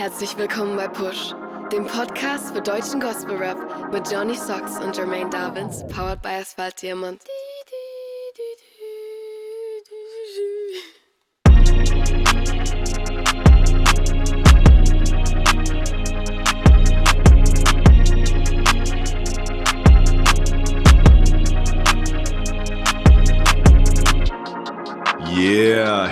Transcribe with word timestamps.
Herzlich 0.00 0.34
willkommen 0.38 0.76
bei 0.76 0.88
Push, 0.88 1.34
dem 1.70 1.86
Podcast 1.86 2.54
für 2.54 2.62
deutschen 2.62 3.00
Gospel 3.00 3.36
Rap 3.36 3.92
mit 3.92 4.10
Johnny 4.10 4.34
Socks 4.34 4.78
und 4.78 4.96
Jermaine 4.96 5.28
Davins, 5.28 5.86
powered 5.88 6.22
by 6.22 6.40
Asphalt 6.40 6.80
Diamond. 6.80 7.20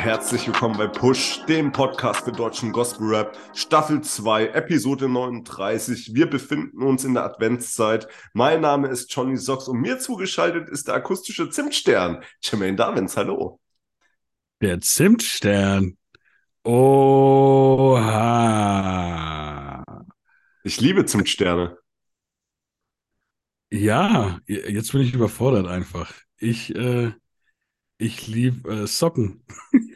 Herzlich 0.08 0.46
willkommen 0.46 0.78
bei 0.78 0.86
Push, 0.86 1.44
dem 1.50 1.70
Podcast 1.70 2.24
für 2.24 2.32
deutschen 2.32 2.72
Gospel 2.72 3.14
Rap, 3.14 3.36
Staffel 3.52 4.00
2, 4.00 4.46
Episode 4.46 5.06
39. 5.06 6.14
Wir 6.14 6.30
befinden 6.30 6.82
uns 6.82 7.04
in 7.04 7.12
der 7.12 7.24
Adventszeit. 7.24 8.08
Mein 8.32 8.62
Name 8.62 8.88
ist 8.88 9.14
Johnny 9.14 9.36
Socks 9.36 9.68
und 9.68 9.82
mir 9.82 9.98
zugeschaltet 9.98 10.70
ist 10.70 10.88
der 10.88 10.94
akustische 10.94 11.50
Zimtstern, 11.50 12.24
Jermaine 12.40 12.76
Davins. 12.76 13.18
Hallo. 13.18 13.60
Der 14.62 14.80
Zimtstern. 14.80 15.98
Oha. 16.64 17.44
Ich 20.64 20.80
liebe 20.80 21.04
Zimtsterne. 21.04 21.76
Ja, 23.70 24.40
jetzt 24.46 24.92
bin 24.92 25.02
ich 25.02 25.12
überfordert 25.12 25.66
einfach. 25.66 26.14
Ich, 26.38 26.74
äh, 26.74 27.12
ich 27.98 28.26
liebe 28.26 28.72
äh, 28.72 28.86
Socken. 28.86 29.44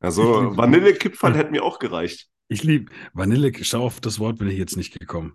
Also 0.00 0.56
Vanillekipferl 0.56 1.36
hätte 1.36 1.50
mir 1.50 1.64
auch 1.64 1.78
gereicht. 1.78 2.28
Ich 2.48 2.62
liebe 2.62 2.92
Vanille. 3.12 3.52
Schau 3.62 3.84
auf 3.84 4.00
das 4.00 4.18
Wort, 4.18 4.38
bin 4.38 4.48
ich 4.48 4.58
jetzt 4.58 4.76
nicht 4.76 4.98
gekommen. 4.98 5.34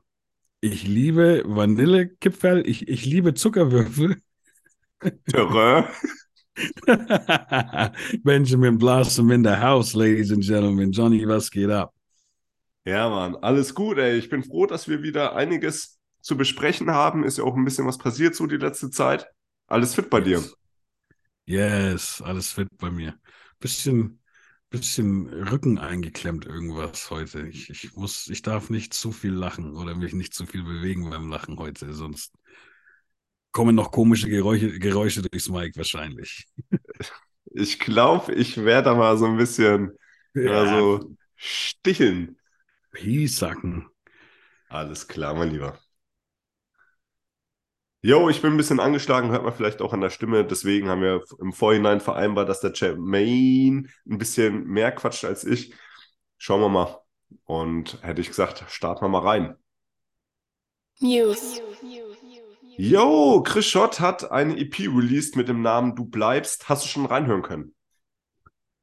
Ich 0.61 0.87
liebe 0.87 1.43
Vanillekipferl. 1.45 2.67
Ich, 2.67 2.87
ich 2.87 3.05
liebe 3.05 3.33
Zuckerwürfel. 3.33 4.21
Terrain. 5.27 5.85
Benjamin 8.23 8.77
Blossom 8.77 9.31
in 9.31 9.43
the 9.43 9.55
house, 9.55 9.93
ladies 9.93 10.31
and 10.31 10.43
gentlemen. 10.43 10.91
Johnny, 10.91 11.27
was 11.27 11.49
geht 11.49 11.69
ab? 11.69 11.93
Ja, 12.85 13.09
Mann, 13.09 13.35
alles 13.37 13.73
gut, 13.73 13.97
ey. 13.97 14.17
Ich 14.17 14.29
bin 14.29 14.43
froh, 14.43 14.65
dass 14.65 14.87
wir 14.87 15.03
wieder 15.03 15.35
einiges 15.35 15.99
zu 16.21 16.37
besprechen 16.37 16.91
haben. 16.91 17.23
Ist 17.23 17.37
ja 17.37 17.43
auch 17.43 17.55
ein 17.55 17.65
bisschen 17.65 17.87
was 17.87 17.97
passiert 17.97 18.35
so 18.35 18.47
die 18.47 18.57
letzte 18.57 18.89
Zeit. 18.89 19.27
Alles 19.67 19.95
fit 19.95 20.09
bei 20.09 20.21
dir? 20.21 20.43
Yes, 21.45 22.21
alles 22.21 22.51
fit 22.51 22.67
bei 22.77 22.91
mir. 22.91 23.15
Bisschen, 23.59 24.19
bisschen 24.73 25.27
Rücken 25.27 25.77
eingeklemmt 25.77 26.47
irgendwas 26.47 27.11
heute. 27.11 27.47
Ich, 27.47 27.69
ich 27.69 27.95
muss, 27.95 28.27
ich 28.27 28.41
darf 28.41 28.71
nicht 28.71 28.93
zu 28.93 29.11
viel 29.11 29.31
lachen 29.31 29.75
oder 29.75 29.95
mich 29.95 30.13
nicht 30.13 30.33
zu 30.33 30.47
viel 30.47 30.63
bewegen 30.63 31.09
beim 31.11 31.29
Lachen 31.29 31.59
heute, 31.59 31.93
sonst 31.93 32.33
kommen 33.51 33.75
noch 33.75 33.91
komische 33.91 34.27
Geräusche, 34.29 34.79
Geräusche 34.79 35.21
durchs 35.21 35.47
Mic 35.47 35.77
wahrscheinlich. 35.77 36.47
Ich 37.55 37.77
glaube, 37.77 38.33
ich 38.33 38.57
werde 38.57 38.85
da 38.85 38.95
mal 38.95 39.15
so 39.15 39.25
ein 39.25 39.37
bisschen 39.37 39.91
ja. 40.33 40.65
so 40.65 41.15
sticheln. 41.35 42.35
Piesacken. 42.91 43.87
Alles 44.69 45.07
klar, 45.07 45.35
mein 45.35 45.51
Lieber. 45.51 45.77
Jo, 48.05 48.29
ich 48.29 48.41
bin 48.41 48.51
ein 48.51 48.57
bisschen 48.57 48.81
angeschlagen, 48.81 49.31
hört 49.31 49.45
man 49.45 49.53
vielleicht 49.53 49.81
auch 49.81 49.93
an 49.93 50.01
der 50.01 50.09
Stimme. 50.09 50.43
Deswegen 50.43 50.89
haben 50.89 51.01
wir 51.01 51.23
im 51.39 51.53
Vorhinein 51.53 52.01
vereinbart, 52.01 52.49
dass 52.49 52.59
der 52.59 52.73
Jermaine 52.73 53.87
ein 54.05 54.17
bisschen 54.17 54.65
mehr 54.65 54.91
quatscht 54.91 55.23
als 55.23 55.45
ich. 55.45 55.73
Schauen 56.37 56.59
wir 56.59 56.67
mal. 56.67 56.99
Und 57.45 57.99
hätte 58.01 58.19
ich 58.19 58.27
gesagt, 58.27 58.65
starten 58.67 59.05
wir 59.05 59.07
mal 59.07 59.19
rein. 59.19 59.55
News. 60.99 61.61
Jo, 62.75 63.41
Chris 63.41 63.67
Schott 63.67 64.01
hat 64.01 64.29
eine 64.31 64.57
EP 64.57 64.79
released 64.79 65.37
mit 65.37 65.47
dem 65.47 65.61
Namen 65.61 65.95
Du 65.95 66.03
bleibst. 66.03 66.67
Hast 66.67 66.83
du 66.83 66.89
schon 66.89 67.05
reinhören 67.05 67.41
können? 67.41 67.73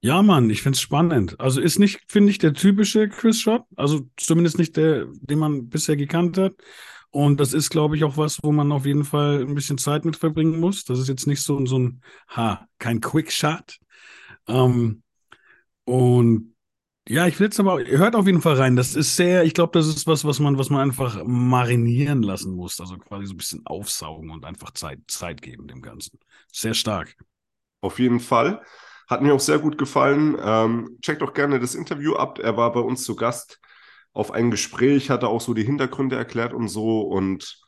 Ja, 0.00 0.22
Mann, 0.22 0.48
ich 0.48 0.62
finde 0.62 0.76
es 0.76 0.80
spannend. 0.80 1.38
Also 1.38 1.60
ist 1.60 1.78
nicht, 1.78 2.00
finde 2.08 2.30
ich, 2.30 2.38
der 2.38 2.54
typische 2.54 3.10
Chris 3.10 3.38
Schott. 3.38 3.64
Also 3.76 4.08
zumindest 4.16 4.56
nicht 4.56 4.78
der, 4.78 5.08
den 5.10 5.38
man 5.38 5.68
bisher 5.68 5.96
gekannt 5.96 6.38
hat. 6.38 6.54
Und 7.10 7.40
das 7.40 7.52
ist, 7.52 7.70
glaube 7.70 7.96
ich, 7.96 8.04
auch 8.04 8.16
was, 8.16 8.42
wo 8.42 8.52
man 8.52 8.70
auf 8.70 8.86
jeden 8.86 9.04
Fall 9.04 9.40
ein 9.40 9.54
bisschen 9.54 9.78
Zeit 9.78 10.04
mit 10.04 10.16
verbringen 10.16 10.60
muss. 10.60 10.84
Das 10.84 10.98
ist 10.98 11.08
jetzt 11.08 11.26
nicht 11.26 11.42
so, 11.42 11.64
so 11.66 11.78
ein, 11.78 12.02
ha, 12.28 12.66
kein 12.78 13.00
Quick 13.00 13.32
Shot. 13.32 13.78
Ähm, 14.46 15.02
und 15.84 16.54
ja, 17.08 17.26
ich 17.26 17.40
will 17.40 17.46
jetzt 17.46 17.58
aber, 17.58 17.84
hört 17.84 18.14
auf 18.14 18.26
jeden 18.26 18.42
Fall 18.42 18.54
rein. 18.54 18.76
Das 18.76 18.94
ist 18.94 19.16
sehr, 19.16 19.42
ich 19.42 19.54
glaube, 19.54 19.76
das 19.76 19.88
ist 19.88 20.06
was, 20.06 20.24
was 20.24 20.38
man, 20.38 20.58
was 20.58 20.70
man 20.70 20.82
einfach 20.82 21.24
marinieren 21.24 22.22
lassen 22.22 22.54
muss. 22.54 22.78
Also 22.78 22.96
quasi 22.98 23.26
so 23.26 23.34
ein 23.34 23.38
bisschen 23.38 23.66
aufsaugen 23.66 24.30
und 24.30 24.44
einfach 24.44 24.70
Zeit, 24.72 25.00
Zeit 25.08 25.42
geben 25.42 25.66
dem 25.66 25.82
Ganzen. 25.82 26.20
Sehr 26.52 26.74
stark. 26.74 27.16
Auf 27.80 27.98
jeden 27.98 28.20
Fall. 28.20 28.62
Hat 29.08 29.22
mir 29.22 29.34
auch 29.34 29.40
sehr 29.40 29.58
gut 29.58 29.76
gefallen. 29.76 30.36
Ähm, 30.40 30.98
checkt 31.02 31.22
auch 31.24 31.32
gerne 31.32 31.58
das 31.58 31.74
Interview 31.74 32.14
ab. 32.14 32.38
Er 32.38 32.56
war 32.56 32.72
bei 32.72 32.80
uns 32.80 33.02
zu 33.02 33.16
Gast 33.16 33.58
auf 34.12 34.32
ein 34.32 34.50
Gespräch, 34.50 35.10
hat 35.10 35.22
er 35.22 35.28
auch 35.28 35.40
so 35.40 35.54
die 35.54 35.64
Hintergründe 35.64 36.16
erklärt 36.16 36.52
und 36.52 36.68
so 36.68 37.02
und 37.02 37.60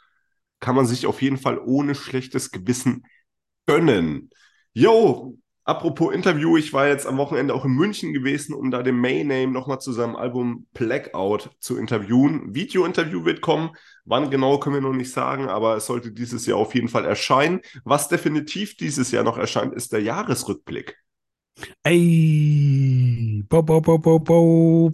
kann 0.61 0.77
man 0.77 0.87
sich 0.87 1.07
auf 1.07 1.23
jeden 1.23 1.39
Fall 1.39 1.59
ohne 1.59 1.95
schlechtes 1.95 2.51
Gewissen 2.51 3.05
gönnen. 3.67 4.31
Yo, 4.73 5.39
apropos 5.65 6.15
Interview, 6.15 6.57
ich 6.57 6.73
war 6.73 6.89
jetzt 6.89 7.07
am 7.07 7.19
Wochenende 7.19 7.55
auch 7.55 7.65
in 7.65 7.73
München 7.73 8.13
gewesen, 8.13 8.55
um 8.55 8.71
da 8.71 8.83
den 8.83 8.97
Mayname 8.97 9.53
nochmal 9.53 9.81
zu 9.81 9.93
seinem 9.93 10.17
Album 10.17 10.67
Blackout 10.73 11.51
zu 11.61 11.77
interviewen. 11.77 12.55
Video-Interview 12.55 13.25
wird 13.25 13.41
kommen. 13.41 13.71
Wann 14.05 14.31
genau 14.31 14.59
können 14.59 14.77
wir 14.77 14.83
noch 14.83 14.93
nicht 14.93 15.13
sagen, 15.13 15.49
aber 15.49 15.77
es 15.77 15.87
sollte 15.87 16.13
dieses 16.13 16.47
Jahr 16.47 16.59
auf 16.59 16.75
jeden 16.75 16.89
Fall 16.89 17.05
erscheinen. 17.05 17.61
Was 17.85 18.09
definitiv 18.09 18.77
dieses 18.77 19.11
Jahr 19.11 19.25
noch 19.25 19.39
erscheint, 19.39 19.75
ist 19.75 19.93
der 19.93 20.03
Jahresrückblick. 20.03 20.97
Ey, 21.85 23.02
bo, 23.49 23.63
bo, 23.63 23.81
bo, 23.81 23.99
bo, 23.99 24.19
bo. 24.19 24.91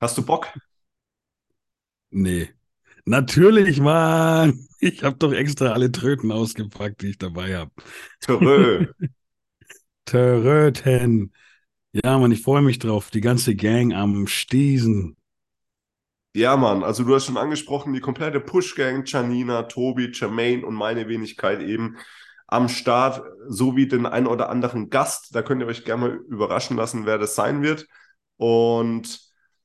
Hast 0.00 0.18
du 0.18 0.22
Bock? 0.22 0.48
Nee. 2.10 2.50
Natürlich, 3.04 3.80
Mann. 3.80 4.66
Ich 4.80 5.02
habe 5.04 5.16
doch 5.16 5.32
extra 5.32 5.72
alle 5.72 5.92
Tröten 5.92 6.32
ausgepackt, 6.32 7.02
die 7.02 7.10
ich 7.10 7.18
dabei 7.18 7.56
habe. 7.56 7.70
Törö. 8.20 8.86
Töröten. 10.04 11.32
Ja, 11.92 12.18
Mann, 12.18 12.32
ich 12.32 12.42
freue 12.42 12.62
mich 12.62 12.78
drauf. 12.78 13.10
Die 13.10 13.20
ganze 13.20 13.54
Gang 13.54 13.94
am 13.94 14.26
Stiesen. 14.26 15.16
Ja, 16.34 16.56
Mann, 16.56 16.82
also 16.82 17.02
du 17.02 17.14
hast 17.14 17.24
schon 17.24 17.38
angesprochen, 17.38 17.94
die 17.94 18.00
komplette 18.00 18.40
Push-Gang, 18.40 19.04
Janina, 19.06 19.62
Tobi, 19.62 20.10
Jermaine 20.12 20.66
und 20.66 20.74
meine 20.74 21.08
Wenigkeit 21.08 21.62
eben 21.62 21.96
am 22.46 22.68
Start, 22.68 23.22
sowie 23.48 23.88
den 23.88 24.06
ein 24.06 24.26
oder 24.26 24.48
anderen 24.50 24.90
Gast. 24.90 25.34
Da 25.34 25.42
könnt 25.42 25.62
ihr 25.62 25.66
euch 25.66 25.84
gerne 25.84 26.02
mal 26.02 26.14
überraschen 26.28 26.76
lassen, 26.76 27.06
wer 27.06 27.18
das 27.18 27.34
sein 27.34 27.62
wird. 27.62 27.86
Und 28.36 29.20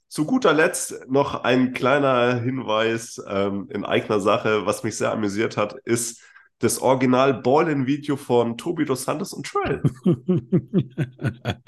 zu 0.07 0.25
guter 0.25 0.53
Letzt 0.53 1.07
noch 1.07 1.43
ein 1.43 1.73
kleiner 1.73 2.35
Hinweis 2.41 3.21
ähm, 3.27 3.67
in 3.69 3.85
eigener 3.85 4.19
Sache, 4.19 4.65
was 4.65 4.83
mich 4.83 4.97
sehr 4.97 5.11
amüsiert 5.11 5.57
hat, 5.57 5.75
ist 5.85 6.21
das 6.59 6.79
Original 6.79 7.33
Ball-in-Video 7.41 8.17
von 8.17 8.57
Tobi 8.57 8.85
Dos 8.85 9.03
Santos 9.03 9.33
und 9.33 9.47
Trell. 9.47 9.81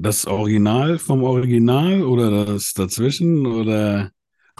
Das 0.00 0.28
Original 0.28 0.96
vom 1.00 1.24
Original 1.24 2.04
oder 2.04 2.44
das 2.44 2.72
dazwischen 2.72 3.44
oder? 3.46 4.12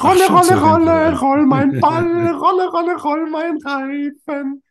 Rolle, 0.03 0.25
Ach, 0.28 0.50
Rolle, 0.50 0.61
Rolle, 0.61 1.19
roll 1.21 1.47
mein 1.47 1.78
Ball, 1.81 2.33
Rolle, 2.33 2.69
Rolle, 2.69 2.97
roll 3.00 3.31
mein 3.31 3.56
Reifen. 3.65 4.65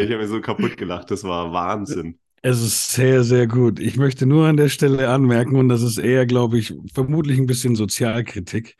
Ich 0.00 0.10
habe 0.10 0.18
mir 0.18 0.28
so 0.28 0.40
kaputt 0.40 0.76
gelacht, 0.76 1.10
das 1.10 1.24
war 1.24 1.52
Wahnsinn. 1.52 2.18
Es 2.42 2.60
ist 2.60 2.92
sehr, 2.92 3.22
sehr 3.22 3.46
gut. 3.46 3.78
Ich 3.78 3.96
möchte 3.96 4.26
nur 4.26 4.46
an 4.46 4.56
der 4.56 4.68
Stelle 4.68 5.08
anmerken, 5.08 5.56
und 5.56 5.68
das 5.68 5.82
ist 5.82 5.98
eher, 5.98 6.26
glaube 6.26 6.58
ich, 6.58 6.74
vermutlich 6.92 7.38
ein 7.38 7.46
bisschen 7.46 7.76
Sozialkritik. 7.76 8.76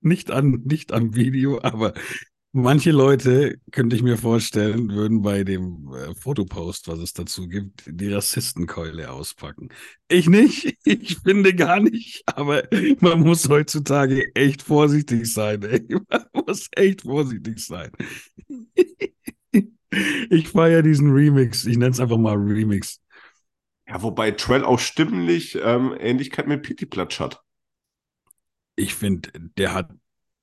Nicht 0.00 0.30
an, 0.30 0.62
nicht 0.64 0.92
am 0.92 1.14
Video, 1.14 1.60
aber 1.62 1.92
manche 2.52 2.90
Leute, 2.90 3.58
könnte 3.70 3.96
ich 3.96 4.02
mir 4.02 4.16
vorstellen, 4.16 4.90
würden 4.90 5.22
bei 5.22 5.44
dem 5.44 5.92
äh, 5.94 6.14
Fotopost, 6.14 6.88
was 6.88 6.98
es 7.00 7.12
dazu 7.12 7.48
gibt, 7.48 7.82
die 7.86 8.12
Rassistenkeule 8.12 9.10
auspacken. 9.10 9.70
Ich 10.08 10.28
nicht, 10.28 10.76
ich 10.84 11.18
finde 11.18 11.54
gar 11.54 11.80
nicht, 11.80 12.22
aber 12.26 12.62
man 13.00 13.20
muss 13.20 13.48
heutzutage 13.48 14.34
echt 14.34 14.62
vorsichtig 14.62 15.32
sein. 15.32 15.62
Ey. 15.62 15.86
Man 16.10 16.46
muss 16.46 16.68
echt 16.76 17.02
vorsichtig 17.02 17.58
sein. 17.60 17.90
Ich 20.30 20.48
feiere 20.48 20.80
diesen 20.80 21.12
Remix. 21.12 21.66
Ich 21.66 21.76
nenne 21.76 21.90
es 21.90 22.00
einfach 22.00 22.16
mal 22.16 22.34
Remix. 22.34 22.98
Ja, 23.86 24.00
wobei 24.02 24.30
Trell 24.30 24.64
auch 24.64 24.78
stimmlich 24.78 25.58
ähm, 25.62 25.94
Ähnlichkeit 26.00 26.46
mit 26.46 26.62
Pity 26.62 26.86
Platsch 26.86 27.20
hat. 27.20 27.42
Ich 28.74 28.94
finde, 28.94 29.30
der 29.58 29.74
hat 29.74 29.90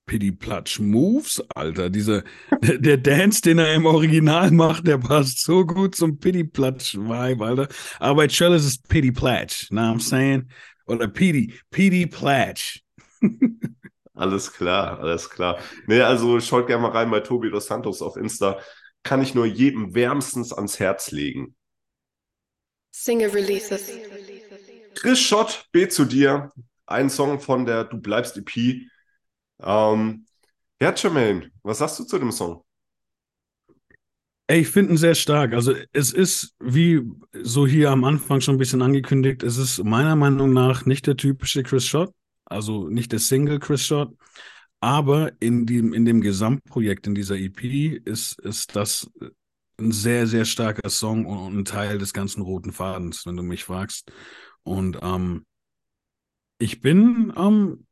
Pity 0.09 0.31
Platsch 0.31 0.79
Moves, 0.79 1.39
Alter. 1.53 1.91
Dieser, 1.91 2.23
der, 2.63 2.77
der, 2.79 2.97
Dance, 2.97 3.41
den 3.44 3.59
er 3.59 3.75
im 3.75 3.85
Original 3.85 4.50
macht, 4.50 4.88
der 4.88 4.97
passt 4.97 5.44
so 5.44 5.63
gut 5.63 5.94
zum 5.94 6.17
Pity 6.17 6.45
Platsch 6.45 6.95
Vibe, 6.95 7.45
Alter. 7.45 7.67
Aber 8.00 8.15
bei 8.15 8.27
Trell 8.27 8.56
ist 8.56 8.65
es 8.65 8.79
Pity 8.79 9.11
Platsch, 9.11 9.69
know 9.69 9.83
what 9.83 9.97
I'm 9.97 10.00
saying? 10.01 10.50
Oder 10.88 11.07
Pity, 11.07 11.53
Pity 11.69 12.07
Platsch. 12.07 12.81
alles 14.15 14.51
klar, 14.51 15.00
alles 15.00 15.29
klar. 15.29 15.59
Nee, 15.85 16.01
also 16.01 16.39
schaut 16.39 16.65
gerne 16.65 16.81
mal 16.81 16.91
rein 16.91 17.11
bei 17.11 17.19
Tobi 17.19 17.51
Dos 17.51 17.67
Santos 17.67 18.01
auf 18.01 18.17
Insta. 18.17 18.57
Kann 19.03 19.21
ich 19.21 19.35
nur 19.35 19.45
jedem 19.45 19.94
wärmstens 19.94 20.51
ans 20.51 20.79
Herz 20.79 21.11
legen. 21.11 21.56
Single 22.89 23.29
Releases. 23.29 23.91
Chris 24.95 25.19
Schott, 25.19 25.65
B 25.71 25.88
zu 25.88 26.06
dir. 26.06 26.51
Ein 26.88 27.11
Song 27.11 27.39
von 27.39 27.67
der 27.67 27.83
Du 27.83 28.01
bleibst 28.01 28.35
EP. 28.38 28.89
Ähm, 29.61 30.25
ja, 30.81 30.94
Jermaine, 30.95 31.51
was 31.63 31.79
sagst 31.79 32.00
du 32.00 32.03
zu 32.06 32.19
dem 32.19 32.31
Song? 32.31 32.63
Ey, 34.47 34.61
ich 34.61 34.69
finde 34.69 34.94
ihn 34.94 34.97
sehr 34.97 35.13
stark. 35.13 35.53
Also 35.53 35.75
es 35.94 36.11
ist, 36.11 36.56
wie 36.59 37.03
so 37.44 37.67
hier 37.67 37.91
am 37.91 38.03
Anfang 38.03 38.41
schon 38.41 38.56
ein 38.56 38.59
bisschen 38.59 38.81
angekündigt, 38.81 39.44
es 39.44 39.57
ist 39.57 39.83
meiner 39.83 40.15
Meinung 40.15 40.53
nach 40.53 40.85
nicht 40.85 41.06
der 41.06 41.17
typische 41.17 41.61
Chris 41.61 41.85
Shot, 41.85 42.11
also 42.45 42.88
nicht 42.88 43.11
der 43.11 43.19
Single 43.19 43.59
Chris 43.59 43.85
Shot, 43.85 44.11
aber 44.79 45.33
in 45.39 45.65
dem, 45.65 45.94
in 45.94 46.06
dem 46.06 46.21
Gesamtprojekt, 46.21 47.06
in 47.06 47.13
dieser 47.13 47.35
EP, 47.35 48.01
ist, 48.06 48.39
ist 48.39 48.75
das 48.75 49.11
ein 49.77 49.91
sehr, 49.91 50.25
sehr 50.25 50.45
starker 50.45 50.89
Song 50.89 51.25
und 51.25 51.57
ein 51.57 51.65
Teil 51.65 51.97
des 51.97 52.13
ganzen 52.13 52.41
roten 52.41 52.71
Fadens, 52.71 53.25
wenn 53.25 53.38
du 53.38 53.44
mich 53.44 53.63
fragst. 53.63 54.11
Und 54.63 54.97
ähm, 55.01 55.45
ich 56.57 56.81
bin 56.81 57.33
ähm, 57.38 57.85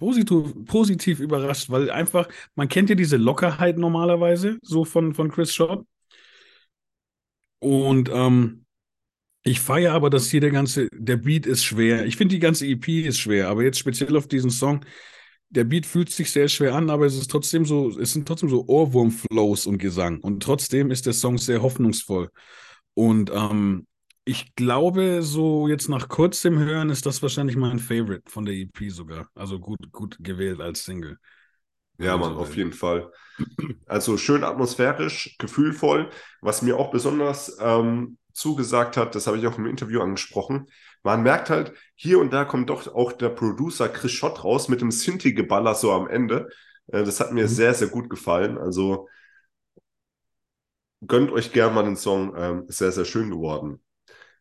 positiv, 0.00 0.54
positiv 0.66 1.20
überrascht, 1.20 1.70
weil 1.70 1.90
einfach, 1.90 2.28
man 2.56 2.68
kennt 2.68 2.88
ja 2.88 2.96
diese 2.96 3.18
Lockerheit 3.18 3.78
normalerweise, 3.78 4.58
so 4.62 4.84
von, 4.84 5.14
von 5.14 5.30
Chris 5.30 5.54
Short. 5.54 5.86
Und 7.60 8.10
ähm, 8.12 8.64
ich 9.44 9.60
feiere 9.60 9.92
aber, 9.92 10.10
dass 10.10 10.30
hier 10.30 10.40
der 10.40 10.50
ganze, 10.50 10.88
der 10.92 11.16
Beat 11.18 11.46
ist 11.46 11.64
schwer. 11.64 12.06
Ich 12.06 12.16
finde, 12.16 12.34
die 12.34 12.40
ganze 12.40 12.66
EP 12.66 12.88
ist 12.88 13.18
schwer, 13.18 13.48
aber 13.48 13.62
jetzt 13.62 13.78
speziell 13.78 14.16
auf 14.16 14.26
diesen 14.26 14.50
Song, 14.50 14.84
der 15.50 15.64
Beat 15.64 15.84
fühlt 15.84 16.10
sich 16.10 16.30
sehr 16.30 16.48
schwer 16.48 16.74
an, 16.74 16.90
aber 16.90 17.06
es 17.06 17.16
ist 17.16 17.30
trotzdem 17.30 17.66
so, 17.66 17.90
es 17.98 18.12
sind 18.12 18.26
trotzdem 18.26 18.48
so 18.48 18.66
Ohrwurm-Flows 18.66 19.66
und 19.66 19.78
Gesang. 19.78 20.20
Und 20.20 20.42
trotzdem 20.42 20.90
ist 20.90 21.06
der 21.06 21.12
Song 21.12 21.38
sehr 21.38 21.60
hoffnungsvoll. 21.60 22.30
Und 22.94 23.30
ähm, 23.34 23.86
ich 24.30 24.54
glaube, 24.54 25.24
so 25.24 25.66
jetzt 25.66 25.88
nach 25.88 26.08
kurzem 26.08 26.56
Hören 26.60 26.88
ist 26.90 27.04
das 27.04 27.20
wahrscheinlich 27.20 27.56
mein 27.56 27.80
Favorite 27.80 28.30
von 28.30 28.44
der 28.44 28.54
EP 28.54 28.88
sogar. 28.88 29.28
Also 29.34 29.58
gut, 29.58 29.90
gut 29.90 30.18
gewählt 30.20 30.60
als 30.60 30.84
Single. 30.84 31.18
Ja, 31.98 32.16
Mann, 32.16 32.36
auf 32.36 32.56
jeden 32.56 32.72
Fall. 32.72 33.10
Also 33.86 34.16
schön 34.16 34.44
atmosphärisch, 34.44 35.36
gefühlvoll. 35.38 36.10
Was 36.42 36.62
mir 36.62 36.78
auch 36.78 36.92
besonders 36.92 37.58
ähm, 37.60 38.18
zugesagt 38.32 38.96
hat, 38.96 39.16
das 39.16 39.26
habe 39.26 39.36
ich 39.36 39.46
auch 39.48 39.58
im 39.58 39.66
Interview 39.66 40.00
angesprochen. 40.00 40.68
Man 41.02 41.24
merkt 41.24 41.50
halt, 41.50 41.72
hier 41.96 42.20
und 42.20 42.32
da 42.32 42.44
kommt 42.44 42.70
doch 42.70 42.86
auch 42.94 43.12
der 43.12 43.30
Producer 43.30 43.88
Chris 43.88 44.12
Schott 44.12 44.44
raus 44.44 44.68
mit 44.68 44.80
dem 44.80 44.92
Sinti-Geballer 44.92 45.74
so 45.74 45.90
am 45.90 46.06
Ende. 46.06 46.50
Äh, 46.86 47.02
das 47.02 47.18
hat 47.18 47.32
mir 47.32 47.44
mhm. 47.44 47.48
sehr, 47.48 47.74
sehr 47.74 47.88
gut 47.88 48.08
gefallen. 48.08 48.58
Also 48.58 49.08
gönnt 51.04 51.32
euch 51.32 51.52
gern 51.52 51.74
mal 51.74 51.82
den 51.82 51.96
Song. 51.96 52.32
Ähm, 52.36 52.64
sehr, 52.68 52.92
sehr 52.92 53.04
schön 53.04 53.30
geworden. 53.30 53.80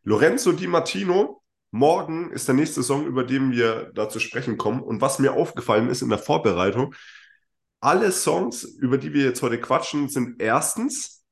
Lorenzo 0.04 0.52
Di 0.54 0.68
Martino, 0.68 1.44
morgen 1.72 2.32
ist 2.32 2.48
der 2.48 2.56
nächste 2.56 2.84
Song, 2.84 3.06
über 3.06 3.24
den 3.24 3.52
wir 3.52 3.92
da 3.94 4.10
zu 4.10 4.20
sprechen 4.20 4.58
kommen. 4.58 4.82
Und 4.82 5.02
was 5.02 5.20
mir 5.20 5.34
aufgefallen 5.34 5.90
ist 5.90 6.02
in 6.02 6.10
der 6.10 6.18
Vorbereitung, 6.18 6.96
alle 7.82 8.12
Songs, 8.12 8.64
über 8.64 8.98
die 8.98 9.14
wir 9.14 9.24
jetzt 9.24 9.42
heute 9.42 9.60
quatschen, 9.60 10.10
sind 10.10 10.42
erstens 10.42 11.24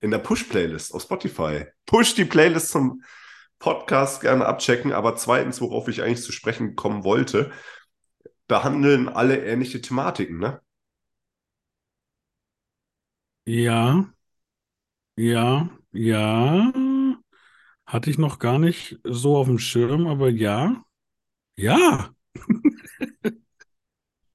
in 0.00 0.10
der 0.10 0.18
Push-Playlist 0.18 0.94
auf 0.94 1.02
Spotify. 1.02 1.66
Push 1.86 2.14
die 2.14 2.24
Playlist 2.24 2.70
zum 2.70 3.02
Podcast 3.58 4.20
gerne 4.20 4.44
abchecken, 4.46 4.92
aber 4.92 5.14
zweitens, 5.16 5.60
worauf 5.60 5.86
ich 5.88 6.02
eigentlich 6.02 6.22
zu 6.22 6.32
sprechen 6.32 6.74
kommen 6.74 7.04
wollte, 7.04 7.52
behandeln 8.48 9.08
alle 9.08 9.44
ähnliche 9.46 9.80
Thematiken, 9.80 10.38
ne? 10.38 10.60
Ja, 13.44 14.12
ja, 15.16 15.68
ja. 15.92 16.72
Hatte 17.86 18.10
ich 18.10 18.18
noch 18.18 18.38
gar 18.38 18.58
nicht 18.58 18.98
so 19.04 19.36
auf 19.36 19.46
dem 19.46 19.58
Schirm, 19.58 20.06
aber 20.06 20.30
ja. 20.30 20.84
Ja. 21.56 22.14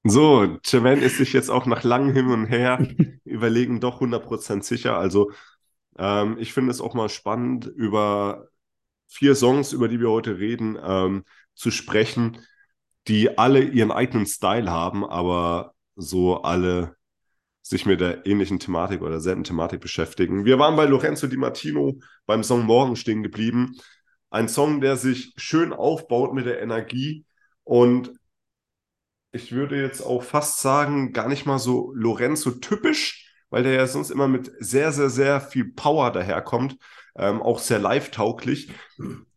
So, 0.04 0.58
Jermaine 0.64 1.02
ist 1.04 1.18
sich 1.18 1.32
jetzt 1.32 1.50
auch 1.50 1.66
nach 1.66 1.82
langem 1.84 2.14
Hin 2.14 2.26
und 2.28 2.46
Her 2.46 2.78
überlegen 3.24 3.80
doch 3.80 4.00
100% 4.00 4.64
sicher. 4.64 4.96
Also 4.96 5.32
ähm, 5.98 6.38
ich 6.40 6.52
finde 6.52 6.70
es 6.72 6.80
auch 6.80 6.94
mal 6.94 7.08
spannend, 7.08 7.66
über 7.66 8.48
vier 9.08 9.36
Songs, 9.36 9.72
über 9.74 9.88
die 9.88 10.00
wir 10.00 10.10
heute 10.10 10.38
reden, 10.38 10.78
ähm, 10.82 11.24
zu 11.54 11.70
sprechen, 11.72 12.38
die 13.08 13.38
alle 13.38 13.62
ihren 13.62 13.92
eigenen 13.92 14.26
Style 14.26 14.70
haben, 14.70 15.04
aber 15.06 15.74
so 15.96 16.42
alle 16.42 16.96
sich 17.68 17.84
mit 17.84 18.00
der 18.00 18.24
ähnlichen 18.26 18.58
Thematik 18.58 19.02
oder 19.02 19.10
derselben 19.10 19.44
Thematik 19.44 19.80
beschäftigen. 19.80 20.46
Wir 20.46 20.58
waren 20.58 20.74
bei 20.74 20.86
Lorenzo 20.86 21.26
Di 21.26 21.36
Martino 21.36 21.98
beim 22.24 22.42
Song 22.42 22.64
Morgen 22.64 22.96
stehen 22.96 23.22
geblieben. 23.22 23.76
Ein 24.30 24.48
Song, 24.48 24.80
der 24.80 24.96
sich 24.96 25.34
schön 25.36 25.74
aufbaut 25.74 26.32
mit 26.32 26.46
der 26.46 26.62
Energie 26.62 27.26
und 27.64 28.12
ich 29.32 29.52
würde 29.52 29.78
jetzt 29.80 30.00
auch 30.00 30.22
fast 30.22 30.60
sagen, 30.60 31.12
gar 31.12 31.28
nicht 31.28 31.44
mal 31.44 31.58
so 31.58 31.92
Lorenzo 31.94 32.52
typisch, 32.52 33.30
weil 33.50 33.64
der 33.64 33.74
ja 33.74 33.86
sonst 33.86 34.10
immer 34.10 34.28
mit 34.28 34.50
sehr, 34.60 34.90
sehr, 34.92 35.10
sehr 35.10 35.42
viel 35.42 35.70
Power 35.70 36.10
daherkommt, 36.10 36.78
ähm, 37.16 37.42
auch 37.42 37.58
sehr 37.58 37.78
live-tauglich. 37.78 38.70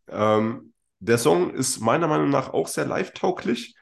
Ähm, 0.08 0.74
der 1.00 1.18
Song 1.18 1.54
ist 1.54 1.82
meiner 1.82 2.08
Meinung 2.08 2.30
nach 2.30 2.54
auch 2.54 2.70
sehr 2.70 2.86
live-tauglich, 2.86 3.76